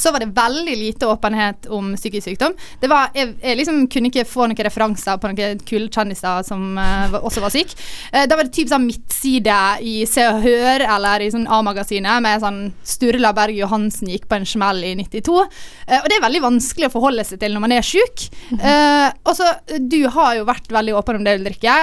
[0.00, 2.54] så var det veldig lite åpenhet om psykisk sykdom.
[2.82, 7.18] Var, jeg, jeg liksom kunne ikke få noen referanser på noen kule kjendiser som uh,
[7.20, 7.74] også var syk.
[8.12, 12.24] Uh, da var det typ sånn midtside i Se og Hør eller i sånn A-magasinet
[12.24, 15.36] med sånn Sturla Berg Johansen gikk på en smell i 92.
[15.38, 18.28] Uh, og det er veldig vanskelig å forholde seg til når man er sjuk.
[18.58, 19.46] Eh, og så,
[19.78, 21.74] Du har jo vært veldig åpen om det, Ulrikke.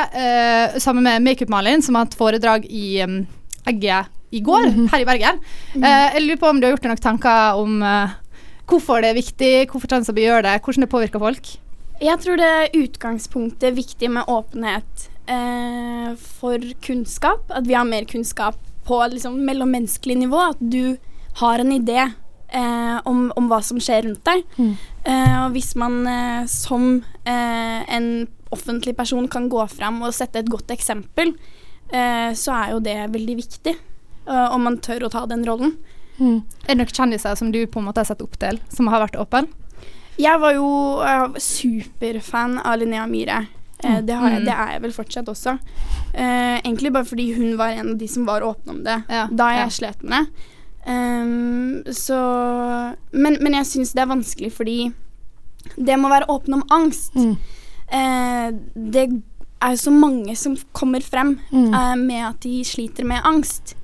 [0.81, 3.21] Sammen med Makeup-Malin, som har hatt foredrag i um,
[3.69, 5.41] Egget i går, her i Bergen.
[5.77, 8.15] Uh, jeg lurer på om du har gjort deg noen tanker om uh,
[8.69, 11.55] hvorfor det er viktig, hvorfor Transab gjør det, hvordan det påvirker folk?
[12.03, 17.47] Jeg tror det er utgangspunktet viktig med åpenhet uh, for kunnskap.
[17.55, 20.43] At vi har mer kunnskap på liksom, mellommenneskelig nivå.
[20.51, 20.97] At du
[21.39, 21.99] har en idé
[22.55, 24.45] eh, om, om, hva som skjer rundt deg.
[24.57, 24.71] Mm.
[25.09, 26.87] Eh, og hvis man eh, som
[27.25, 28.09] eh, en
[28.55, 31.33] offentlig person kan gå fram og sette et godt eksempel,
[31.91, 33.75] eh, så er jo det veldig viktig.
[34.27, 35.75] Om man tør å ta den rollen.
[36.17, 36.41] Mm.
[36.65, 39.03] Er det noen kjendiser som du på en måte har sett opp til, som har
[39.03, 39.49] vært åpen?
[40.17, 40.67] Jeg var jo
[41.03, 43.41] uh, superfan av Linnea Myhre.
[43.83, 44.45] Uh, det, jeg, Mm.
[44.47, 45.57] det, er jeg vel fortsatt også.
[46.15, 49.25] Uh, egentlig bare fordi hun var en av de som var åpne om det ja,
[49.29, 49.69] da jeg ja.
[49.75, 50.51] slet med det.
[50.87, 52.15] Um, så
[53.11, 54.91] Men, men jeg syns det er vanskelig fordi
[55.75, 57.15] det må være åpen om angst.
[57.17, 57.35] Mm.
[58.93, 59.05] det
[59.61, 62.05] er jo så mange som kommer frem Mm.
[62.05, 63.75] med at de sliter med angst.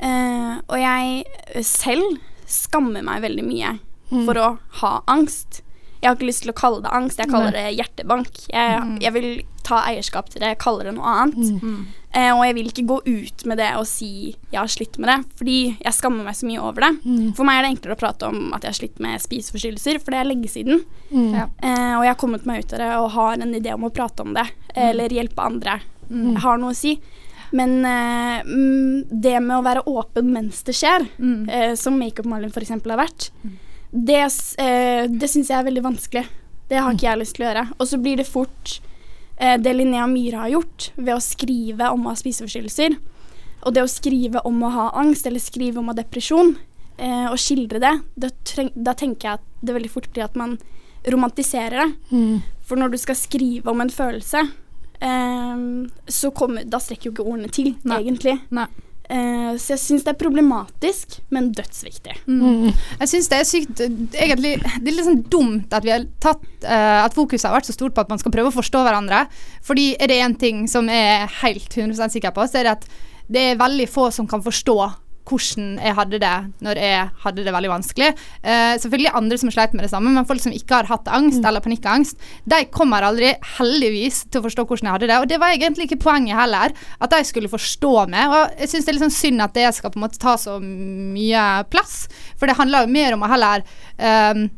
[0.00, 1.24] Og jeg
[1.66, 2.18] selv
[2.50, 3.78] skammer meg veldig mye
[4.10, 4.24] Mm.
[4.26, 5.60] for å ha angst.
[6.02, 7.60] Jeg har ikke lyst til å kalle det angst, jeg kaller Nei.
[7.70, 8.48] det hjertebank.
[8.50, 8.98] Jeg, Mm.
[9.00, 11.62] jeg vil ta eierskap til det, jeg kaller det noe annet.
[11.62, 11.86] Mm.
[12.16, 15.06] Uh, og jeg vil ikke gå ut med det og si jeg har slitt med
[15.10, 17.04] det, fordi jeg skammer meg så mye over det.
[17.04, 17.36] Mm.
[17.36, 20.10] For meg er det enklere å prate om at jeg har slitt med spiseforstyrrelser, for
[20.10, 20.84] det er lenge siden.
[21.14, 21.34] Mm.
[21.62, 23.94] Eh, og jeg har kommet meg ut av det og har en idé om å
[23.94, 25.80] prate om det, eller hjelpe andre.
[26.10, 26.32] Mm.
[26.32, 26.98] Jeg har noe å si.
[27.52, 31.48] Men eh, mm, det med å være åpen mens det skjer, Mm.
[31.50, 32.70] eh, som Makeup Marlin f.eks.
[32.70, 33.30] har vært,
[33.92, 36.26] det, s- eh, det syns jeg er veldig vanskelig.
[36.70, 37.64] Det har ikke jeg lyst til å gjøre.
[37.80, 38.76] Og så blir det fort
[39.38, 42.94] eh, det Linnea Myhre har gjort ved å skrive om å ha spiseforstyrrelser.
[43.66, 46.54] Og det å skrive om å ha angst, eller skrive om å ha depresjon,
[46.98, 48.28] eh, og skildre det, da,
[48.76, 50.54] da tenker jeg at det veldig fort blir at man
[51.10, 51.92] romantiserer det.
[52.12, 52.42] Mm.
[52.64, 54.46] For når du skal skrive om en følelse,
[55.00, 58.02] så kommer Da strekker jo ikke ordene til, Nei.
[58.02, 58.34] egentlig.
[58.52, 58.66] Nei.
[59.10, 62.12] Uh, så jeg syns det er problematisk, men dødsviktig.
[62.30, 62.68] Mm.
[63.00, 66.44] Jeg syns det er sykt egentlig, Det er litt sånn dumt at vi har tatt
[66.62, 69.24] uh, At fokuset har vært så stort på at man skal prøve å forstå hverandre.
[69.66, 72.76] Fordi er det én ting som jeg er helt 100 sikker på, så er det
[72.78, 72.86] at
[73.30, 74.78] det er veldig få som kan forstå
[75.30, 76.34] hvordan jeg hadde det
[76.66, 78.10] når jeg hadde det veldig vanskelig.
[78.42, 81.44] Eh, selvfølgelig andre som sleit med det samme, men folk som ikke har hatt angst
[81.46, 85.18] eller panikkangst, de kommer aldri, heldigvis, til å forstå hvordan jeg hadde det.
[85.22, 88.34] Og det var egentlig ikke poenget heller, at de skulle forstå meg.
[88.34, 90.36] Og jeg syns det er litt sånn synd at det skal på en måte ta
[90.40, 92.00] så mye plass,
[92.38, 93.64] for det handler jo mer om å heller
[93.98, 94.48] um,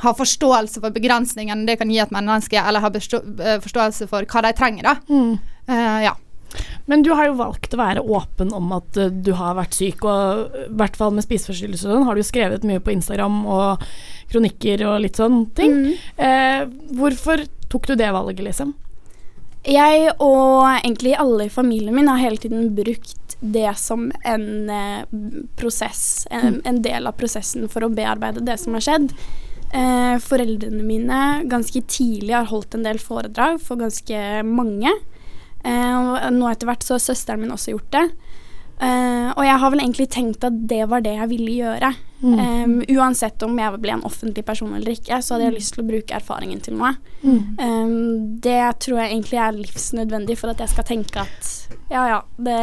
[0.00, 4.44] ha forståelse for begrensningene det kan gi et menneske, eller ha eh, forståelse for hva
[4.46, 4.96] de trenger, da.
[5.10, 5.38] Mm.
[5.68, 6.16] Uh, ja.
[6.90, 10.04] Men du har jo valgt å være åpen om at uh, du har vært syk,
[10.04, 13.42] og uh, i hvert fall med spiseforstyrrelser sånn, har du jo skrevet mye på Instagram
[13.46, 13.84] og
[14.30, 15.80] kronikker og litt sånne ting.
[16.16, 16.62] Eh,
[16.96, 18.74] hvorfor tok du det valget, liksom?
[19.66, 25.02] Jeg og egentlig alle i familien min har hele tiden brukt det som en eh,
[25.60, 29.12] prosess, en, en del av prosessen for å bearbeide det som har skjedd.
[29.70, 34.94] Eh, foreldrene mine ganske tidlig har holdt en del foredrag for ganske mange.
[35.64, 38.06] Eh, og nå etter hvert så har søsteren min også gjort det.
[38.80, 41.90] Uh, og jeg har vel egentlig tenkt at det var det jeg ville gjøre.
[42.20, 42.36] Mm.
[42.36, 45.82] Um, uansett om jeg ble en offentlig person eller ikke, så hadde jeg lyst til
[45.82, 46.94] å bruke erfaringen til noe.
[47.20, 47.42] Mm.
[47.60, 47.92] Um,
[48.40, 51.50] det tror jeg egentlig er livsnødvendig for at jeg skal tenke at
[51.92, 52.62] ja, ja, det,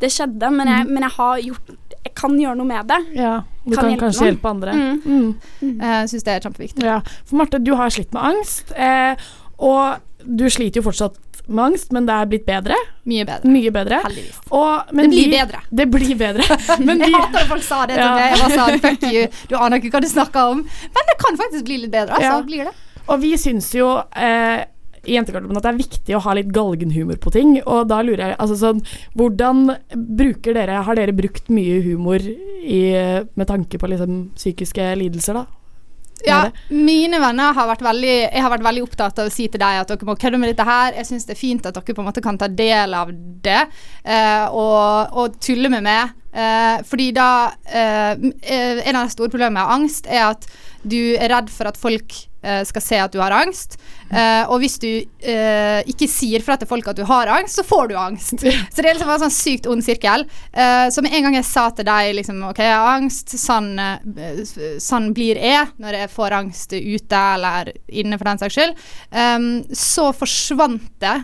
[0.00, 3.00] det skjedde, men jeg, men jeg har gjort Jeg kan gjøre noe med det.
[3.20, 4.30] Ja, du kan, hjelpe kanskje noen.
[4.30, 4.72] hjelpe andre.
[4.78, 5.26] Mm.
[5.60, 5.76] Mm.
[5.84, 6.86] Jeg syns det er kjempeviktig.
[6.88, 6.96] Ja,
[7.28, 9.20] for Marte, du har slitt med angst, eh,
[9.62, 12.76] og du sliter jo fortsatt med angst, men det er blitt bedre.
[13.10, 13.50] Mye bedre.
[13.50, 14.00] Mye bedre.
[14.04, 14.36] Heldigvis.
[14.50, 15.62] Og, men Det blir de, bedre.
[15.80, 16.58] Det blir bedre.
[16.86, 18.12] Men jeg hater når folk sa det til Ja.
[18.14, 18.26] meg.
[18.30, 20.60] Jeg var sånn, fuck you, du aner ikke hva du snakker om.
[20.98, 22.36] Men det kan faktisk bli litt bedre, altså.
[22.38, 22.42] Ja.
[22.46, 22.74] Blir det?
[23.10, 24.62] Og vi syns jo eh,
[25.02, 27.56] i Jentegarderoben at det er viktig å ha litt galgenhumor på ting.
[27.66, 28.84] Og da lurer jeg altså sånn
[29.18, 29.64] Hvordan
[30.14, 32.82] bruker dere Har dere brukt mye humor i,
[33.34, 35.46] med tanke på liksom psykiske lidelser, da?
[36.26, 36.38] Ja,
[36.70, 39.82] mine venner har vært veldig Jeg har vært veldig opptatt av å si til deg
[39.82, 40.96] at dere må kødde med dette her.
[41.00, 43.60] Jeg syns det er fint at dere på en måte kan ta del av det
[43.60, 46.18] eh, og, og tulle med meg.
[46.32, 50.46] Eh, fordi da eh, eh, En av de store problemene med angst er at
[50.82, 53.78] du er redd for at folk eh, skal se at du har angst.
[54.12, 57.64] Eh, og hvis du eh, ikke sier fra til folk at du har angst, så
[57.66, 58.34] får du angst.
[58.42, 60.26] Så det er liksom en sånn sykt ond sirkel.
[60.52, 63.70] Eh, så med en gang jeg sa til deg liksom, OK, jeg har angst, sånn,
[64.82, 68.82] sånn blir jeg når jeg får angst ute eller inne for den saks skyld,
[69.16, 71.14] ehm, så forsvant det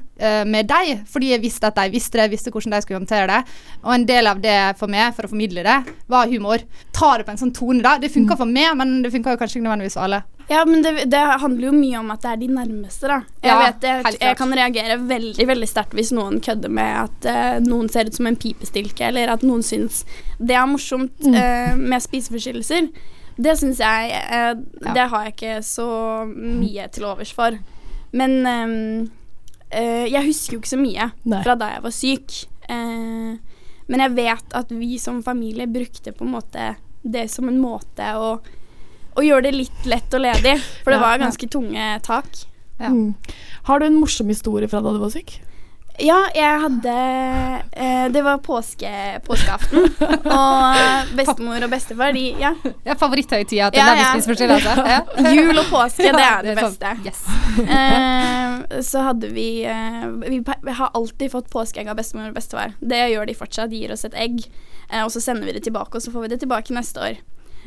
[0.49, 3.29] med deg, fordi jeg visste at de visste det, jeg visste hvordan de skulle håndtere
[3.31, 3.39] det.
[3.85, 5.77] Og en del av det for meg, for å formidle det,
[6.11, 6.63] var humor.
[6.97, 7.97] Ta det på en sånn tone, da.
[8.03, 10.23] Det funka for meg, men det funka kanskje ikke nødvendigvis for alle.
[10.49, 13.19] Ja, men det, det handler jo mye om at det er de nærmeste, da.
[13.45, 17.29] Jeg Ja, vet jeg, jeg kan reagere veldig veldig sterkt hvis noen kødder med at
[17.29, 20.05] uh, noen ser ut som en pipestilke, eller at noen syns
[20.41, 21.35] det er morsomt Mm.
[21.37, 22.89] uh, med spiseforstyrrelser.
[23.39, 25.85] Det syns jeg eh, Det har jeg ikke så
[26.27, 27.55] mye til overs for.
[28.11, 28.33] Men
[29.71, 31.43] jeg husker jo ikke så mye Nei.
[31.45, 32.39] fra da jeg var syk.
[32.69, 33.37] Eh,
[33.89, 36.69] men jeg vet at vi som familie brukte på en måte
[37.03, 38.39] det som en måte å,
[39.17, 40.57] å gjøre det litt lett og ledig.
[40.85, 41.05] For det Ja.
[41.07, 42.27] var ganske tunge tak.
[42.79, 43.15] Mm.
[43.65, 45.41] Har du en morsom historie fra da du var syk?
[45.99, 46.93] Ja, jeg hadde
[47.75, 48.91] eh, Det var påske,
[49.27, 49.89] påskeaften.
[50.39, 52.53] og bestemor og bestefar, de Ja.
[52.87, 54.75] Ja, Favoritthøytida til den spiseforstyrrelse.
[54.87, 55.01] Ja.
[55.37, 56.93] Jul og påske, det er det, Det er sånn, beste.
[57.09, 57.25] yes.
[57.79, 62.77] Eh, så hadde vi eh, Vi har alltid fått påskeegg av bestemor og bestefar.
[62.81, 63.73] Det gjør de fortsatt.
[63.73, 64.39] De gir oss et egg,
[64.91, 67.19] eh, og så sender vi det tilbake, og så får vi det tilbake neste år.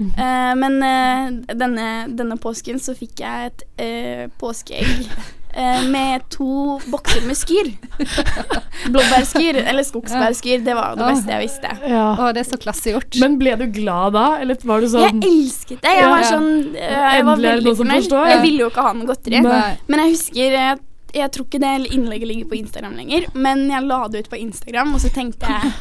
[0.01, 5.03] Eh, men eh, denne, denne påsken så fikk jeg et eh, påskeegg
[5.91, 7.71] med to bokser med skyr.
[8.91, 10.63] Blåbærskyr, eller skogsbærskyr.
[10.65, 11.73] Det var det beste jeg visste.
[11.91, 12.05] Ja.
[12.17, 13.17] Å, det er så klassegjort.
[13.21, 15.95] Men ble du glad da, eller var du sånn Jeg elsket det.
[15.97, 17.99] Jeg var sånn eh, Jeg var Endelig er det veldig noen som fornøyd.
[18.05, 18.31] forstår.
[18.31, 19.43] Jeg ville jo ikke ha noe godteri.
[19.45, 19.67] Nei.
[19.91, 20.79] Men jeg husker jeg,
[21.11, 24.39] Jeg tror ikke det innlegget ligger på Instagram lenger, men jeg la det ut på
[24.39, 25.73] Instagram, og så tenkte jeg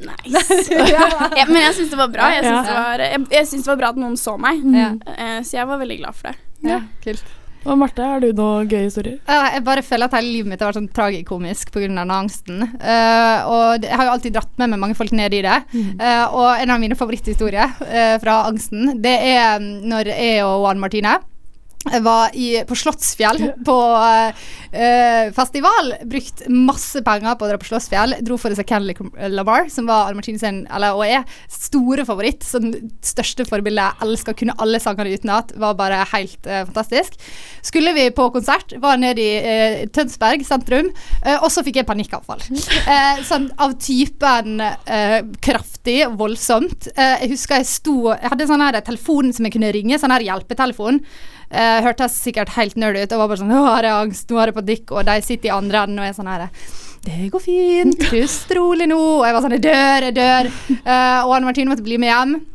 [0.00, 0.70] Nice.
[0.72, 2.28] ja, men jeg syns det var bra.
[2.32, 4.62] Jeg syns det, var- jeg, jeg det var bra at noen så meg.
[4.64, 5.02] Mm.
[5.12, 6.38] Eh, Så jeg var veldig glad for det.
[6.70, 7.24] Ja, kult.
[7.68, 9.18] Og Marte, har du noen gøye historier?
[9.28, 11.88] Jeg bare føler at hele livet mitt har vært sånn tragikomisk pga.
[11.90, 12.62] den angsten.
[12.80, 15.58] Uh, og jeg har jo alltid dratt med meg mange folk ned i det.
[16.00, 20.70] Eh, og en av mine favoritthistorier uh, fra angsten, det er mm, når jeg og
[20.70, 21.18] Anne Martine
[21.80, 25.94] jeg var i, på Slottsfjell på uh, festival.
[26.10, 28.18] Brukt masse penger på å dra på Slottsfjell.
[28.26, 29.00] Dro for å se Kendrick
[29.32, 32.44] Lamar, som var Anne sin, eller, og er, store favoritt.
[32.44, 32.74] Sånn
[33.06, 33.86] største forbilde.
[34.04, 35.54] Elsker kunne alle sangene utenat.
[35.56, 37.16] Var bare helt uh, fantastisk.
[37.64, 40.92] Skulle vi på konsert, var nede i uh, Tønsberg sentrum,
[41.40, 42.44] og så fikk jeg panikkavfall.
[42.90, 44.58] Eh, sånn av typen
[45.44, 46.88] kraftig, voldsomt.
[46.96, 50.24] Jeg husker jeg sto Jeg hadde sånn her telefon som jeg kunne ringe, sånn her
[50.26, 50.98] hjelpetelefon.
[51.50, 54.38] Uh, hørtes sikkert helt nerd ut og var bare sånn 'Nå har jeg angst, nå
[54.38, 56.46] har jeg panikk', og de sitter i andre enden og er sånn her
[57.02, 60.50] 'Det går fint, pust rolig nå', og jeg var sånn 'Jeg dør, jeg dør'.
[60.86, 62.46] Uh, og Anne Martine måtte bli med hjem.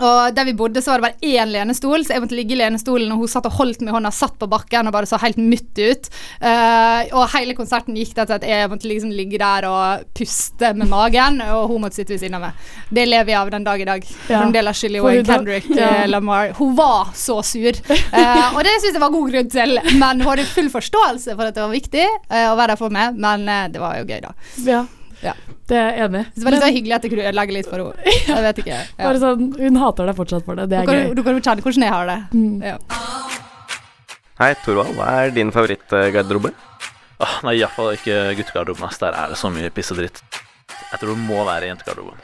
[0.00, 2.58] Og der vi bodde, så var det bare én lenestol, så jeg måtte ligge i
[2.62, 5.18] lenestolen, og hun satt og holdt meg i hånda, satt på bakken og bare så
[5.20, 6.08] helt mutt ut.
[6.40, 10.72] Uh, og hele konserten gikk det til at jeg måtte liksom ligge der og puste
[10.78, 12.70] med magen, og hun måtte sitte ved siden av meg.
[12.88, 14.08] Det lever jeg av den dag i dag.
[14.30, 14.40] Ja.
[14.40, 15.90] Fremdeles skyldig For hun Kendrick Ja.
[15.90, 16.54] eh, Lamar.
[16.56, 19.76] Hun var så sur, uh, og det syns jeg var god grunn til.
[20.00, 22.94] Men hun hadde full forståelse for at det var viktig uh, å være der for
[22.94, 24.32] meg, men det var jo gøy, da.
[24.64, 24.82] Ja,
[25.22, 25.32] Ja.
[25.70, 26.30] det er jeg enig i.
[26.34, 28.14] Det var litt så hyggelig at jeg kunne ødelegge litt for henne.
[28.32, 28.78] Jeg vet ikke.
[28.78, 29.04] Ja.
[29.06, 30.66] Bare sånn, hun hater deg fortsatt for det.
[30.72, 31.14] Det Du er kan, gøy.
[31.14, 32.18] du kan jo kjenne hvordan jeg har det.
[32.34, 32.62] Mm.
[32.66, 32.76] Ja.
[34.42, 34.94] Hei, Torvald.
[34.98, 36.50] Hva er din favorittgarderobe?
[37.22, 38.96] Oh, nei, iallfall ikke guttegarderoben.
[39.04, 40.22] Der er det så mye piss og dritt.
[40.90, 42.18] Jeg tror det må være jentegarderoben.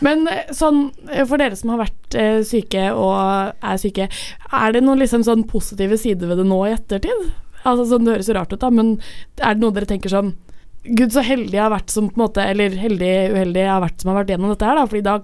[0.00, 4.72] Men eh, sånn, eh, for dere som har vært eh, syke og er syke, er
[4.72, 7.26] det noen liksom sånn positive sider ved det nå i ettertid?
[7.64, 8.94] Altså sånn, Det høres jo rart ut, da, men
[9.40, 10.34] er det noe dere tenker sånn
[10.80, 13.82] Gud, så heldig jeg har vært som på en måte Eller heldig, uheldig jeg har
[13.84, 15.18] vært som har vært gjennom dette her, da, fordi da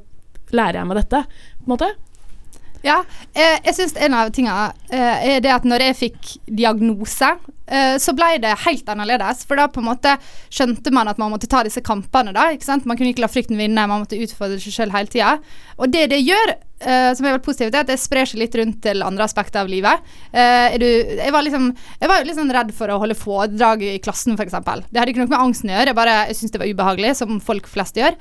[0.56, 1.88] lærer jeg meg dette, på en måte.
[2.86, 3.00] Ja,
[3.34, 7.32] eh, jeg syns en av tingene eh, er det at når jeg fikk diagnose,
[7.66, 9.42] så ble det helt annerledes.
[9.48, 10.12] For da på en måte
[10.54, 12.48] skjønte man at man måtte ta disse kampene, da.
[12.54, 12.86] Ikke sant?
[12.86, 15.36] Man kunne ikke la frykten vinne, man måtte utfordre seg sjøl hele tida.
[15.76, 16.52] Og det det gjør,
[16.86, 19.62] uh, som er veldig positivt, er at det sprer seg litt rundt til andre aspekter
[19.62, 20.04] av livet.
[20.32, 21.68] Uh, du, jeg var liksom
[22.00, 24.56] Jeg var liksom redd for å holde foredrag i klassen, f.eks.
[24.56, 27.40] Det hadde ikke noe med angsten å gjøre, jeg bare syntes det var ubehagelig, som
[27.44, 28.16] folk flest gjør.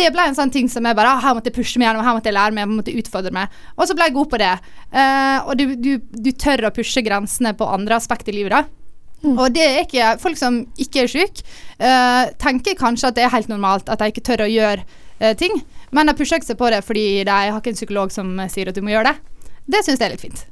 [0.00, 2.16] Det ble en sånn ting som jeg bare Her måtte jeg pushe meg gjennom, her
[2.16, 3.62] måtte jeg lære meg, jeg måtte utfordre meg.
[3.76, 4.52] Og så ble jeg god på det.
[4.90, 8.79] Uh, og du, du, du tør å pushe grensene på andre aspekter i livet, da.
[9.22, 11.44] Og det er ikke Folk som ikke er syke,
[11.82, 14.84] uh, tenker kanskje at det er helt normalt at de ikke tør å gjøre
[15.20, 15.60] uh, ting,
[15.94, 18.50] men de pusher ikke seg på det fordi de har ikke en psykolog som eh,
[18.52, 19.42] sier at du må gjøre det.
[19.70, 20.44] Det syns jeg er litt fint.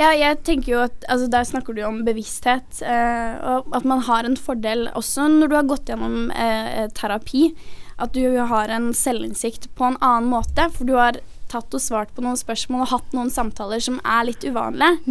[0.00, 4.00] Ja, jeg tenker jo at altså, Der snakker du om bevissthet, eh, og at man
[4.06, 7.50] har en fordel også når du har gått gjennom eh, terapi.
[8.00, 11.20] At du har en selvinnsikt på en annen måte, for du har
[11.50, 15.02] tatt og svart på noen spørsmål og hatt noen samtaler som er litt uvanlige.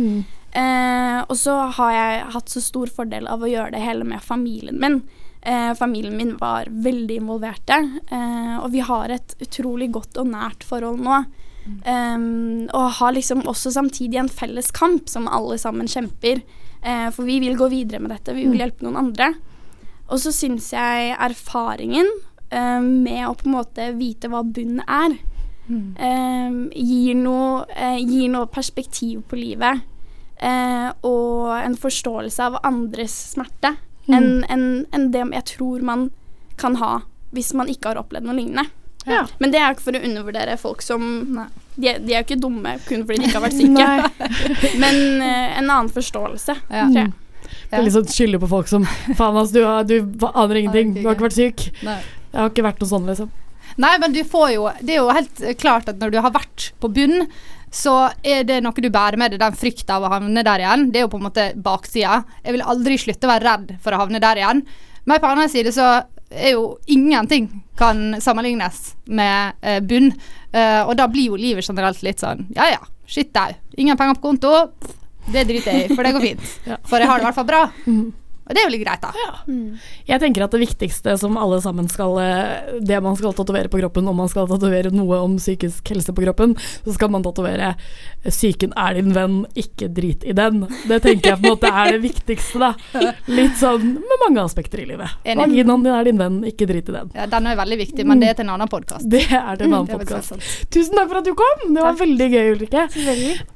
[0.51, 4.23] Eh, og så har jeg hatt så stor fordel av å gjøre det hele med
[4.25, 5.01] familien min.
[5.41, 7.77] Eh, familien min var veldig involverte,
[8.11, 11.25] eh, og vi har et utrolig godt og nært forhold nå.
[11.85, 16.41] Um, og har liksom også samtidig en felles kamp som alle sammen kjemper.
[16.81, 18.61] Eh, for vi vil gå videre med dette, vi vil Mm.
[18.63, 19.35] hjelpe noen andre.
[20.09, 22.07] Og så syns jeg erfaringen
[22.51, 25.19] eh, med å på en måte vite hva bunn er,
[25.99, 29.81] eh, gir, noe, eh, gir noe perspektiv på livet.
[30.39, 33.75] Eh, og en forståelse av andres smerte
[34.09, 34.15] Mm.
[34.17, 34.61] enn en,
[34.95, 36.07] en det jeg tror man
[36.57, 38.63] kan ha hvis man ikke har opplevd noe lignende.
[39.05, 39.27] Ja.
[39.37, 41.03] Men det er ikke for å undervurdere folk som
[41.75, 44.23] de, de er jo ikke dumme kun fordi de ikke har vært syke.
[44.83, 46.55] Men eh, en annen forståelse.
[46.71, 46.87] Ja.
[46.87, 47.13] tror jeg.
[47.69, 48.83] Det er litt sånn skylde på folk som
[49.17, 49.99] Faen, ass, du, har- du
[50.33, 50.95] aner ingenting.
[50.97, 51.67] Du har ikke vært syk.
[51.85, 51.99] Nei.
[52.33, 53.29] Jeg har ikke vært noe sånn, liksom.
[53.79, 56.71] Nei, men du får jo Det er jo helt klart at når du har vært
[56.81, 57.27] på bunn,
[57.71, 60.87] så er det noe du bærer med deg, den frykta av å havne der igjen.
[60.91, 62.21] Det er jo på en måte baksida.
[62.43, 64.63] Jeg vil aldri slutte å være redd for å havne der igjen.
[65.09, 65.89] Men på annen side så
[66.29, 70.11] er jo ingenting kan sammenlignes med eh, bunn.
[70.51, 73.53] Eh, og da blir jo livet generelt litt sånn ja ja, shit au.
[73.77, 74.53] Ingen penger på konto.
[75.29, 76.49] Det driter jeg i, for det går fint.
[76.89, 77.67] For jeg har det i hvert fall bra.
[78.49, 79.11] Og det er jo litt greit, da.
[80.09, 83.77] Jeg tenker at det viktigste som alle sammen skal eh, Det man skal tatovere på
[83.77, 87.75] kroppen, om man skal tatovere noe om psykisk helse på kroppen, så skal man tatovere
[88.25, 90.65] 'Psyken er din venn, ikke drit i den'.
[90.89, 92.71] Det tenker jeg på en måte er det viktigste, da.
[93.29, 95.13] Litt sånn med mange aspekter i livet.
[95.23, 97.13] Vaginaen din er din venn, ikke drit i den.
[97.15, 99.07] Ja, den er veldig viktig, men det er til en annen podkast.
[99.09, 100.35] Det er til en annen er podkast.
[100.73, 101.69] Tusen takk for at du kom!
[101.75, 102.87] Det var veldig gøy, Ulrikke.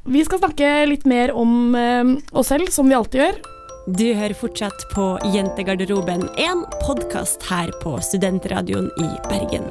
[0.05, 3.41] Vi skal snakke litt mer om eh, oss selv, som vi alltid gjør.
[3.83, 9.65] Du hører fortsatt på Jentegarderoben, en podkast her på Studentradioen i Bergen.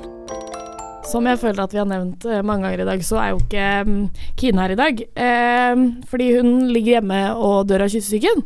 [1.09, 3.40] Som jeg føler at vi har nevnt eh, mange ganger i dag, så er jo
[3.40, 4.03] ikke mm,
[4.38, 5.01] Kine her i dag.
[5.01, 5.81] Eh,
[6.12, 8.44] fordi hun ligger hjemme og dør av kyssesyken.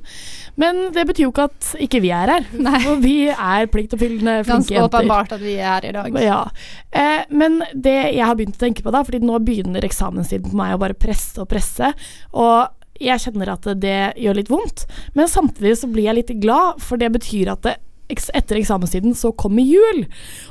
[0.54, 2.46] Men det betyr jo ikke at ikke vi er her.
[2.86, 4.88] For vi er pliktoppfyllende, flinke Ganske jenter.
[4.88, 6.22] åpenbart at vi er her i dag.
[6.22, 6.40] Ja.
[6.94, 10.62] Eh, men det jeg har begynt å tenke på da, fordi nå begynner eksamenstiden på
[10.62, 11.90] meg å bare presse og presse,
[12.38, 14.86] og jeg kjenner at det gjør litt vondt,
[15.18, 17.76] men samtidig så blir jeg litt glad, for det betyr at det,
[18.08, 20.04] etter eksamenstiden så kommer jul.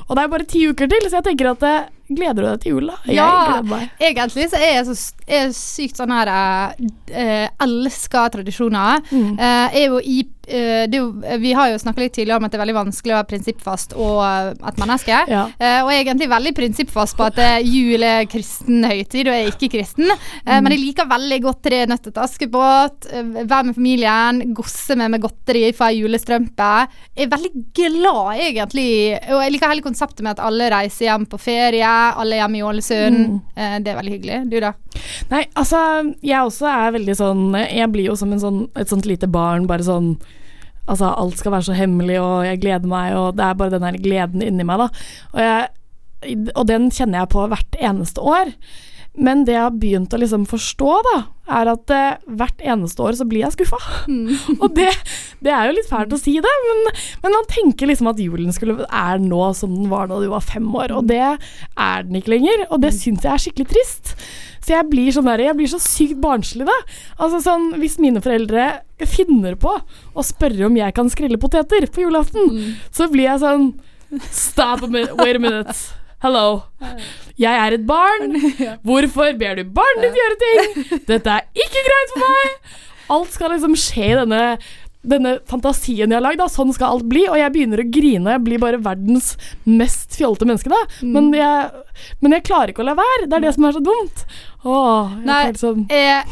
[0.06, 1.76] Og det er bare ti uker til, så jeg tenker at det,
[2.08, 2.96] gleder du deg til jul da?
[3.06, 3.60] Jeg Ja,
[3.98, 9.02] egentlig så er jeg så er sykt sånn her eh, Elsker tradisjoner.
[9.10, 9.36] Mm.
[9.38, 11.08] Eh, er jo i eh, det jo,
[11.42, 13.96] Vi har jo snakka litt tidligere om at det er veldig vanskelig å være prinsippfast
[13.98, 15.18] og eh, et menneske.
[15.32, 15.42] Ja.
[15.58, 19.34] Eh, og jeg er egentlig veldig prinsippfast på at eh, jul er kristen høytid, og
[19.34, 20.12] jeg er ikke kristen.
[20.12, 24.94] Eh, Men jeg liker veldig godt Tre nøtter til Askepott, eh, være med familien, gosse
[24.94, 26.70] med meg godteri fra julestrømpe.
[27.16, 28.90] Jeg er veldig glad, egentlig.
[29.32, 32.64] Og jeg liker hele konseptet med at alle reiser hjem på ferie, alle hjemme i
[32.66, 33.20] Ålesund.
[33.20, 33.36] Mm.
[33.56, 34.40] Eh, det er veldig hyggelig.
[34.52, 34.72] Du, da?
[35.32, 35.80] Nei, altså,
[36.24, 39.66] jeg også er veldig sånn Jeg blir jo som en sånn, et sånt lite barn,
[39.68, 40.14] bare sånn
[40.86, 43.82] Altså, alt skal være så hemmelig, og jeg gleder meg, og det er bare den
[43.82, 45.06] der gleden inni meg, da.
[45.32, 48.52] Og, jeg, og den kjenner jeg på hvert eneste år.
[49.16, 51.16] Men det jeg har begynt å liksom forstå, da,
[51.56, 53.78] er at eh, hvert eneste år så blir jeg skuffa.
[54.62, 54.90] og det,
[55.44, 56.82] det er jo litt fælt å si det, men,
[57.22, 60.44] men man tenker liksom at julen skulle, er nå som den var da du var
[60.44, 62.66] fem år, og det er den ikke lenger.
[62.70, 64.16] Og det syns jeg er skikkelig trist.
[64.66, 66.76] Så jeg blir sånn der, jeg blir så sykt barnslig, da.
[67.20, 72.02] Altså sånn, Hvis mine foreldre finner på å spørre om jeg kan skrelle poteter på
[72.02, 73.70] julaften, så blir jeg sånn
[74.30, 75.74] Stop a minute, wait a minute.
[76.24, 76.62] Hello.
[77.36, 78.38] Jeg er et barn.
[78.88, 80.82] Hvorfor ber du barnet ditt gjøre ting?
[81.10, 82.74] Dette er ikke greit for meg.
[83.16, 84.42] Alt skal liksom skje i denne
[85.06, 87.20] denne fantasien jeg har lagd, sånn skal alt bli.
[87.30, 88.32] Og jeg begynner å grine.
[88.34, 90.80] Jeg blir bare verdens mest fjollete menneske, da.
[91.04, 91.84] Men, jeg,
[92.24, 93.28] men jeg klarer ikke å la være.
[93.28, 94.24] Det er det som er så dumt.
[94.64, 96.24] Åh, jeg Nei, sånn jeg,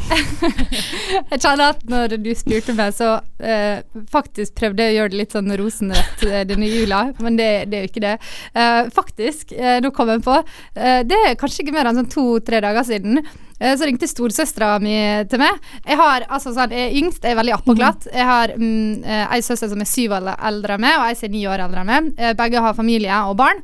[1.31, 5.19] jeg kjenner at når du spurte meg, så eh, faktisk prøvde jeg å gjøre det
[5.21, 8.13] litt sånn rosenrett eh, denne jula, men det, det er jo ikke det.
[8.57, 10.39] Eh, faktisk, eh, nå kom jeg på,
[10.75, 13.21] eh, det er kanskje ikke mer enn sånn to-tre dager siden,
[13.59, 14.97] eh, så ringte storesøstera mi
[15.31, 15.61] til meg.
[15.85, 19.23] Jeg har, altså sånn, jeg er yngst, jeg er veldig appoglatt Jeg har mm, eh,
[19.37, 21.63] ei søster som er syv år eldre enn meg, og ei som er ni år
[21.69, 22.11] eldre enn meg.
[22.19, 23.63] Eh, begge har familie og barn.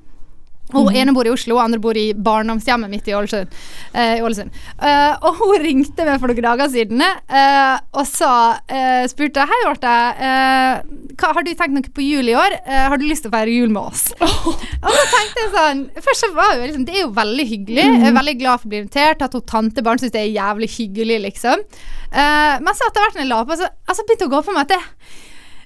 [0.74, 0.96] Og Mhm.
[0.96, 3.48] ene bor i Oslo, og andre bor i barndomshjemmet mitt i Ålesund.
[3.94, 9.06] Eh, i Eh, og hun ringte meg for noen dager siden eh, og så eh,
[9.08, 9.92] spurte Hei, Marte.
[10.22, 10.82] Eh,
[11.18, 12.56] hva, har du tenkt noe på jul i år?
[12.66, 14.12] Eh, har du lyst til å feire jul med oss?
[14.22, 17.86] og så tenkte jeg sånn Først så var jo liksom Det er jo veldig hyggelig.
[18.02, 19.22] Jeg er veldig glad for å bli invitert.
[19.22, 21.64] At hun tantebarn syns det er jævlig hyggelig, liksom.
[22.12, 24.56] Men så etter hvert når jeg la på, så altså, begynte hun å gå på
[24.56, 24.82] meg at det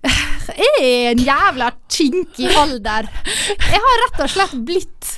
[0.06, 3.08] jeg er en jævla kinkig alder.
[3.50, 5.14] Jeg har rett og slett blitt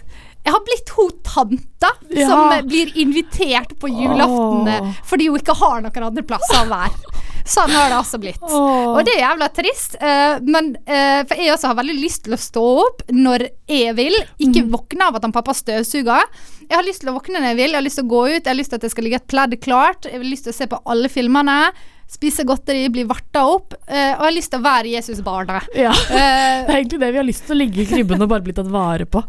[0.47, 2.27] Jeg har blitt hun tanta Ja.
[2.29, 4.93] som blir invitert på julaften oh.
[5.05, 7.17] fordi hun ikke har noen andre plasser å være.
[7.47, 8.39] Sånn har det altså blitt.
[8.43, 8.97] Oh.
[8.97, 9.93] Og det er jævla trist.
[10.01, 13.93] Uh, men uh, For jeg også har veldig lyst til å stå opp når jeg
[13.95, 14.15] vil.
[14.43, 14.71] Ikke Mm.
[14.73, 16.27] våkne av at han pappa støvsuger.
[16.67, 17.71] Jeg har lyst til å våkne når jeg vil.
[17.71, 18.41] Jeg har lyst til å gå ut.
[18.41, 20.07] Jeg har lyst til at det skal ligge et pledd klart.
[20.11, 21.59] Jeg har lyst til å se på alle filmene.
[22.07, 23.73] Spise godteri, bli varta opp.
[23.87, 25.67] eh, og har lyst til å være Jesus-barnet.
[25.75, 25.91] Ja.
[26.17, 28.45] Eh, Det er egentlig det vi har lyst til å ligge i krybben og bare
[28.45, 29.21] bli tatt vare på.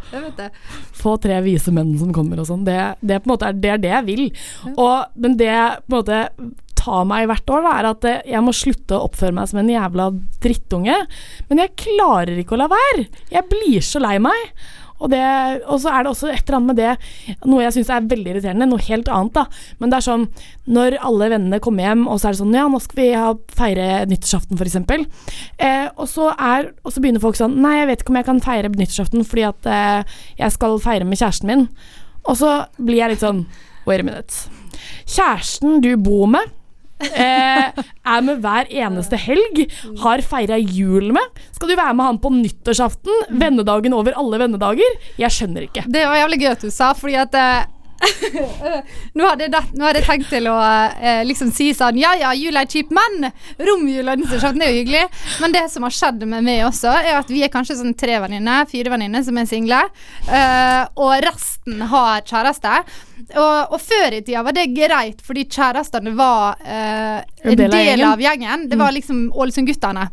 [0.98, 2.64] Få tre vise menn som kommer og sånn.
[2.66, 4.24] Det, det, på en måte er, det er det jeg vil.
[4.76, 5.50] Og, men det
[5.88, 6.22] på en måte
[6.78, 9.58] tar meg hvert år, da, er at eh, jeg må slutte å oppføre meg som
[9.60, 10.08] en jævla
[10.44, 10.98] drittunge.
[11.50, 13.08] Men jeg klarer ikke å la være.
[13.34, 14.52] Jeg blir så lei meg.
[14.98, 15.22] Og, det,
[15.70, 18.32] og så er det også et eller annet med det, noe jeg syns er veldig
[18.32, 19.44] irriterende, noe helt annet, da.
[19.78, 20.26] Men det er sånn
[20.68, 23.30] når alle vennene kommer hjem, og så er det sånn ja, nå skal vi ha,
[23.58, 24.76] feire nyttårsaften, f.eks.
[25.58, 28.44] Eh, og, så og så begynner folk sånn nei, jeg vet ikke om jeg kan
[28.44, 31.66] feire nyttårsaften fordi at eh, jeg skal feire med kjæresten min.
[32.28, 33.44] Og så blir jeg litt sånn
[33.88, 34.48] wait a minute.
[35.08, 36.57] Kjæresten du bor med
[37.06, 37.82] eh,
[38.14, 39.64] er med hver eneste helg,
[40.02, 41.42] har feira jul med.
[41.54, 43.24] Skal du være med han på nyttårsaften?
[43.40, 45.00] Vennedagen over alle vennedager?
[45.20, 45.86] Jeg skjønner ikke.
[45.88, 47.66] Det var jævlig gøy at du sa, fordi at eh,
[49.18, 52.30] nå, hadde jeg, nå hadde jeg tenkt til å eh, liksom si sånn Ja ja,
[52.36, 55.04] jul er kjip, men romjula er jo hyggelig.
[55.42, 58.20] Men det som har skjedd med meg også, er at vi er kanskje sånn tre
[58.22, 59.82] venninner, fire venninner som er single.
[60.30, 62.76] eh, og resten har kjæreste.
[63.34, 67.84] Og, og før i tida var det greit, fordi kjærestene var eh, En del av
[67.84, 68.06] gjengen.
[68.12, 68.68] av gjengen.
[68.70, 70.08] Det var liksom Ålesund-guttene.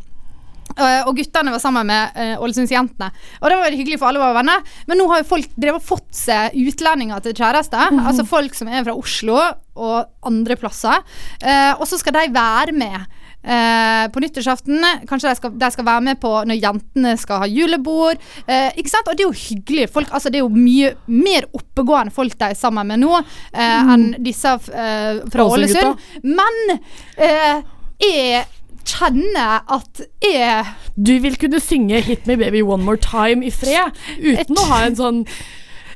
[0.76, 3.10] Uh, og guttene var sammen med uh, Ålesundsjentene.
[3.40, 4.64] Og det var veldig hyggelig for alle var venner.
[4.88, 7.90] Men nå har jo folk drevet fått seg utlendinger til kjærester.
[7.90, 8.06] -hmm.
[8.06, 9.38] Altså folk som er fra Oslo
[9.76, 11.04] og andre plasser.
[11.44, 13.06] Uh, og så skal de være med.
[13.46, 17.46] uh, på nyttårsaften Kanskje de skal, de skal være med på når jentene skal ha
[17.46, 18.18] julebord.
[18.48, 19.08] Uh, ikke sant?
[19.08, 19.88] Og det er jo hyggelig.
[19.92, 23.94] Folk, altså det er jo mye mer oppegående folk de er sammen med nå uh,
[23.94, 25.96] enn disse fra Ålesund-gutta.
[26.22, 27.64] Men
[28.00, 28.44] jeg
[28.86, 30.64] kjenner at jeg
[30.96, 34.84] Du vil kunne synge 'Hit Me Baby One More Time' i fred uten å ha
[34.86, 35.22] en sånn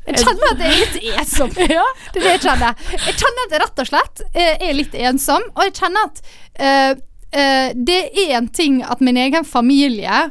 [0.07, 1.51] Jeg kjenner at jeg er litt ensom.
[1.77, 1.85] Ja.
[2.15, 2.75] Det er det jeg kjenner.
[3.07, 6.23] Jeg kjenner at jeg rett og slett eh, er litt ensom, og jeg kjenner at
[6.65, 6.93] uh,
[7.37, 10.23] uh, det er en ting at min egen familie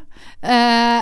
[0.44, 1.02] uh,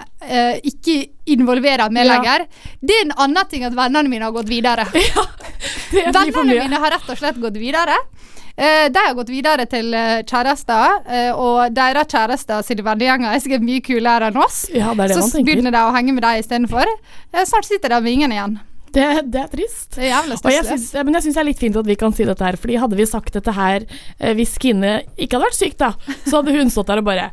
[0.67, 0.97] ikke
[1.31, 2.11] involverer meg Ja.
[2.17, 2.45] lenger.
[2.81, 4.85] Det er en annen ting at vennene mine har gått videre.
[4.93, 7.97] er vennene mine har rett og slett gått videre.
[8.57, 13.43] Eh, de har gått videre til eh, kjærester, eh, og deres kjærester sine vennegjenger er
[13.43, 14.63] sikkert mye kulere enn oss.
[14.73, 16.89] Ja, det det så begynner de å henge med dem istedenfor.
[17.33, 18.57] Eh, snart sitter de med ingen igjen.
[18.97, 19.91] Det, det er trist.
[19.97, 22.15] Det er Og jeg synes, men jeg syns det er litt fint at vi kan
[22.15, 25.59] si dette her, Fordi hadde vi sagt dette her eh, hvis Kine ikke hadde vært
[25.59, 25.91] syk, da,
[26.25, 27.29] så hadde hun stått der og bare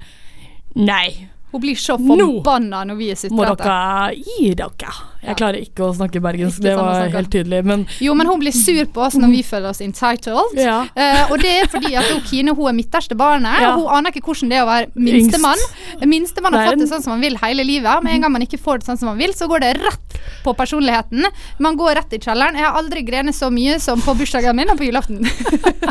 [0.74, 1.30] Nei.
[1.54, 2.28] Hun blir så Nå no.
[2.42, 3.62] når vi er må sutrete.
[3.62, 4.94] dere gi dere.
[5.24, 8.54] Jeg klarer ikke å snakke bergensk, det var helt tydelig, men Jo, men hun blir
[8.54, 10.58] sur på oss når vi føler oss entitled.
[10.60, 10.82] Ja.
[10.84, 13.74] uh, og det er fordi at hun, Kine hun er midterste barnet, Ja.
[13.74, 15.64] og hun aner ikke hvordan det er å være minstemann.
[16.04, 18.04] Minstemann har fått det sånn som man vil hele livet.
[18.04, 20.18] Med en gang man ikke får det sånn som man vil, så går det rett
[20.44, 21.24] på personligheten.
[21.64, 22.58] Man går rett i kjelleren.
[22.58, 25.24] Jeg har aldri grenet så mye som på bursdagen min og på julaften.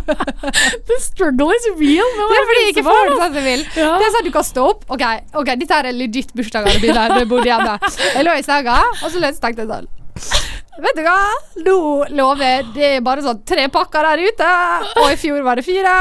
[0.89, 2.09] The struggle is real.
[2.17, 3.65] Det er fordi jeg ikke får det sånn som jeg vil.
[3.79, 3.89] Ja.
[3.97, 4.85] Det er sånn at du kan stå opp.
[4.93, 5.05] Ok,
[5.41, 6.79] okay dette er legit bursdager.
[6.83, 7.77] Det bodde hjemme.
[8.03, 9.91] Jeg lå i senga, og så løs- tenkte jeg sånn
[10.83, 11.17] Vet du hva?
[11.61, 11.73] Nå
[12.17, 14.47] lover det er bare sånn tre pakker der ute,
[15.03, 15.91] og i fjor var det fire,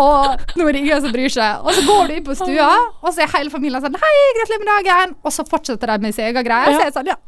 [0.00, 1.60] og nå er det ingen som bryr seg.
[1.60, 2.70] Og så går du inn på stua,
[3.04, 5.12] og så er hele familien sånn Hei, gratulerer med dagen!
[5.28, 6.72] Og så fortsetter de med sin egen greie.
[6.72, 7.18] Så er jeg sånn, ja.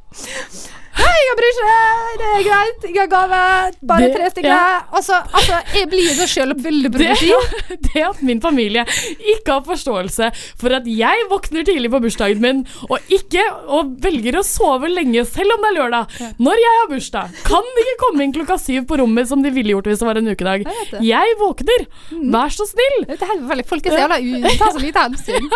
[0.96, 3.38] Hei, jeg bryr seg, det er greit, Jeg har gave,
[3.84, 4.48] bare Det- tre stykker.
[4.48, 4.80] ja.
[4.96, 7.76] Altså, altså, jeg blir så selvoppfyllende Det, profeti.
[7.92, 8.84] det at min familie
[9.20, 14.38] ikke har forståelse for at jeg våkner tidlig på bursdagen min og ikke og velger
[14.40, 18.24] å sove lenge selv om det er lørdag, når jeg har bursdag, kan ikke komme
[18.24, 20.64] inn klokka syv på rommet som de ville gjort hvis det var en ukedag.
[20.64, 21.04] Jeg.
[21.12, 21.86] Jeg våkner.
[22.32, 23.04] Vær så snill.
[23.12, 23.68] Det er helt.
[23.68, 24.56] Folk er så jævla u...
[24.56, 25.50] tar så lite hensyn.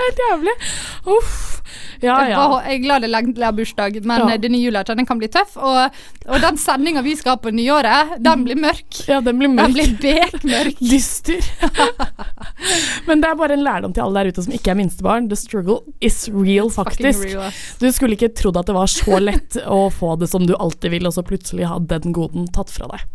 [0.00, 0.56] Helt jævlig.
[1.04, 1.36] Uff.
[2.00, 2.42] Ja, ja.
[2.64, 3.10] jeg er glad det
[3.48, 4.36] har bursdag, men Ja.
[4.40, 5.56] denne jula den kan bli tøff.
[5.56, 9.00] Og, og den sendinga vi skal ha på nyåret, den blir mørk.
[9.08, 9.74] Ja, den blir mørk.
[9.74, 10.78] Den blir bekmørk.
[10.92, 11.42] Dyster.
[13.08, 15.28] Men det er bare en lærdom til alle der ute som ikke er minstebarn.
[15.30, 17.24] The struggle is real, faktisk.
[17.32, 17.52] real.
[17.80, 20.90] Du skulle ikke trodd at det var så lett å få det som du alltid
[20.96, 23.06] vil, og så plutselig ha den goden tatt fra deg.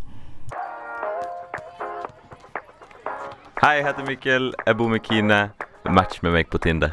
[3.64, 4.50] Hei, jeg heter Mikkel.
[4.68, 5.42] Jeg bor med Kine.
[5.88, 6.92] Match med meg på Tinder.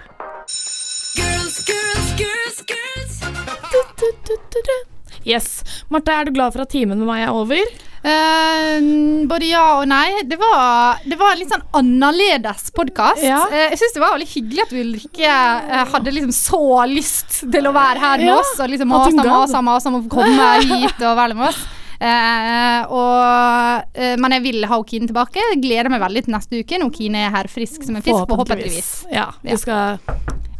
[5.26, 5.60] Yes.
[5.92, 7.72] Marte, er du glad for at timen med meg er over?
[8.00, 10.22] Uh, både ja og nei.
[10.28, 13.24] Det var, det var en litt sånn annerledes podkast.
[13.26, 13.42] Ja.
[13.52, 17.74] jeg syns det var veldig hyggelig at Ulrikke uh, hadde liksom så lyst til å
[17.76, 18.54] være her med Ja, oss.
[18.56, 21.60] Og liksom mase og mase å komme hit og være med oss.
[22.00, 25.42] Eh, og, eh, men jeg vil ha Okine tilbake.
[25.60, 28.92] Gleder meg veldig til neste uke når Okine er her frisk som en fisk, forhåpentligvis.
[29.12, 29.98] Ja, vi skal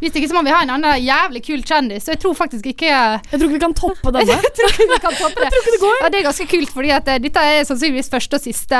[0.01, 2.07] Hvis ikke så må vi ha en annen jævlig kul kjendis.
[2.07, 4.33] Så jeg tror faktisk ikke Jeg tror ikke vi kan toppe denne.
[4.33, 5.45] jeg tror ikke vi kan toppe det.
[5.49, 5.97] Jeg tror ikke det går.
[6.01, 8.79] Ja, det er ganske kult, fordi at eh, dette er sannsynligvis første og siste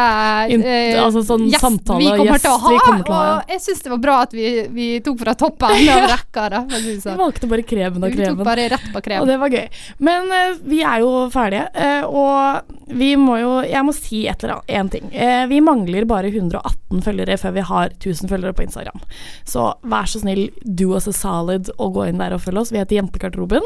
[0.56, 0.66] In-
[1.02, 2.72] altså sånn gjest samtale, vi kommer gjest til å ha.
[2.72, 3.36] til å ha, ja.
[3.46, 6.48] Og jeg syns det var bra at vi, vi tok fra toppen av rekka.
[6.56, 7.18] Da, Vi sånn.
[7.22, 9.68] valgte bare kremen av Vi tok bare rett på Og det var gøy.
[10.02, 11.68] Men uh, vi er jo ferdige.
[11.78, 12.51] uh, og
[12.92, 15.10] vi må jo Jeg må si et eller annet, én ting.
[15.14, 19.04] Eh, vi mangler bare 118 følgere før vi har 1000 følgere på Instagram.
[19.48, 22.74] Så vær så snill, do us a solid og gå inn der og følg oss.
[22.74, 23.66] Vi heter Jentegarderoben.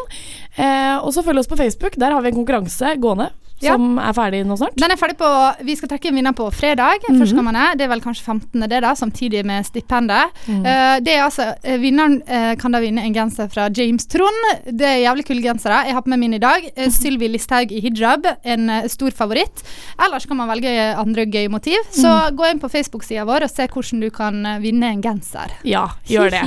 [0.57, 1.97] Eh, og så følg oss på Facebook.
[2.01, 3.31] Der har vi en konkurranse gående
[3.63, 3.73] Ja.
[3.77, 4.75] som er ferdig nå snart.
[4.75, 5.27] Den er ferdig på
[5.65, 6.99] Vi skal trekke en vinner på fredag.
[7.07, 7.19] Mhm.
[7.21, 7.77] Førstkommende.
[7.79, 8.65] Det er vel kanskje 15.
[8.69, 10.33] det, da, samtidig med stipendet.
[10.47, 10.59] Mm.
[10.65, 14.43] Uh, det er altså eh, Vinneren uh, kan da vinne en genser fra James Trond.
[14.67, 15.85] Det er jævlig kule gensere.
[15.87, 16.67] Jeg har på meg min i dag.
[16.77, 19.63] Uh, Sylvi Listhaug i hijab, en uh, stor favoritt.
[20.03, 21.79] Ellers kan man velge andre gøye motiv.
[21.91, 22.35] Så Mhm.
[22.35, 25.51] gå inn på Facebook-sida vår og se hvordan du kan vinne en genser.
[25.63, 26.43] Ja, gjør det.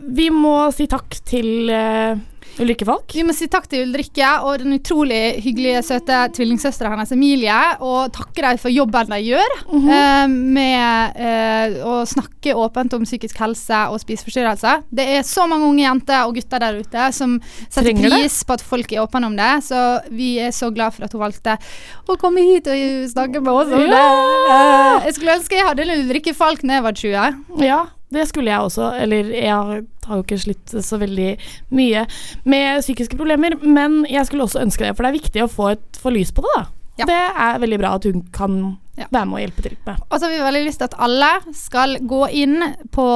[0.00, 1.70] Vi må si takk til
[2.60, 3.12] Ulrikke Falk.
[3.14, 7.58] Vi må si takk til Ulrikke og den utrolig hyggelige, søte tvillingsøstera hennes Emilie.
[7.84, 13.38] Og takke dem for jobben de gjør eh, med eh, å snakke åpent om psykisk
[13.40, 14.82] helse og spiseforstyrrelser.
[14.90, 17.38] Det er så mange unge jenter og gutter der ute som
[17.68, 18.22] setter Trenger det.
[18.24, 19.52] pris på at folk er åpne om det.
[19.68, 21.56] Så vi er så glad for at hun valgte
[22.10, 24.04] å komme hit og snakke med oss om det.
[25.06, 27.40] Jeg skulle ønske jeg hadde Ulrikke Falk da jeg var 20.
[27.64, 27.80] Ja,
[28.10, 28.90] det skulle jeg også.
[29.04, 31.30] Eller jeg har jo ikke slitt så veldig
[31.76, 32.04] mye
[32.44, 35.72] med psykiske problemer, men jeg skulle også ønske det, for det er viktig å få,
[35.76, 36.66] et, få lys på det, da.
[37.08, 38.56] Det er veldig bra at hun kan
[39.10, 39.96] være med jeg hjelpe til med.
[40.10, 42.56] Og så har vi veldig lyst til at alle skal gå inn
[42.92, 43.06] på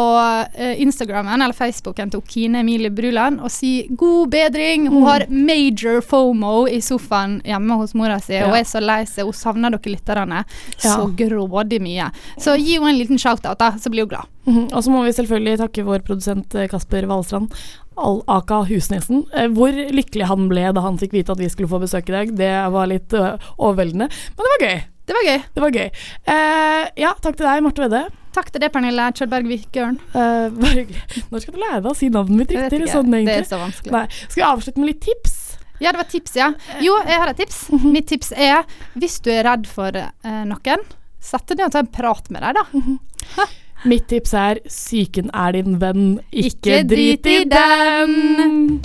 [0.54, 4.88] Instagramen Instagrammen eller Facebooken til Kine Emilie Bruland og si 'god bedring'.
[4.88, 5.06] Hun Mm.
[5.06, 8.46] har major fomo i sofaen hjemme hos mora si Ja.
[8.46, 9.24] Hun er så lei seg.
[9.24, 10.44] Hun savner dere lytterne
[10.78, 12.10] så grådig mye.
[12.38, 14.26] Så gi henne en liten shout-out, da, så blir hun glad.
[14.46, 14.72] Mhm.
[14.72, 17.50] Og så må vi selvfølgelig takke vår produsent eh, Kasper Valstrand,
[17.96, 19.24] Aka Husnesen.
[19.34, 22.12] Eh, Hvor lykkelig han ble da han fikk vite at vi skulle få besøk i
[22.12, 24.08] dag, det var litt eh, overveldende.
[24.08, 24.82] Men det var gøy.
[25.04, 25.40] Det var gøy.
[25.54, 25.88] Det var gøy.
[26.28, 28.02] Uh, ja, takk til deg, Marte Vedde.
[28.34, 29.98] Takk til deg, Pernille Kjølberg Vikørn.
[30.14, 31.02] Uh, bare hyggelig.
[31.30, 32.80] Når skal du lære deg å si navnet mitt riktig?
[32.80, 32.94] ikke.
[32.94, 33.92] Sånn, Det er så vanskelig.
[33.94, 34.04] Nei.
[34.24, 35.36] Skal vi avslutte med litt tips?
[35.82, 36.48] Ja, det var tips, ja.
[36.80, 37.60] Jo, jeg har et tips.
[37.74, 37.92] Mhm.
[37.92, 38.64] Mitt tips er
[38.96, 40.86] hvis du er redd for uh, noen,
[41.20, 42.64] sett deg ned og ta en prat med dem, da.
[42.72, 43.60] Mhm.
[43.84, 48.80] Mitt tips er 'psyken er din venn, ikke, Ikke drit i den'.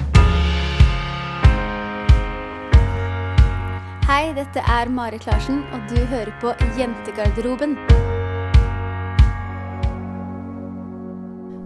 [4.09, 6.49] Hei, dette er Marit Larsen, og du hører på
[6.79, 7.75] Jentegarderoben.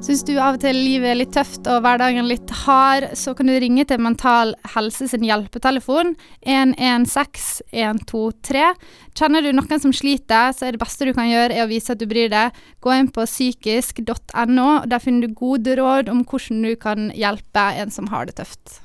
[0.03, 3.47] Syns du av og til livet er litt tøft og hverdagen litt hard, så kan
[3.47, 8.67] du ringe til Mental Helse sin hjelpetelefon 116 123.
[9.15, 11.95] Kjenner du noen som sliter, så er det beste du kan gjøre, er å vise
[11.95, 12.63] at du bryr deg.
[12.83, 14.71] Gå inn på psykisk.no.
[14.83, 18.83] Der finner du gode råd om hvordan du kan hjelpe en som har det tøft.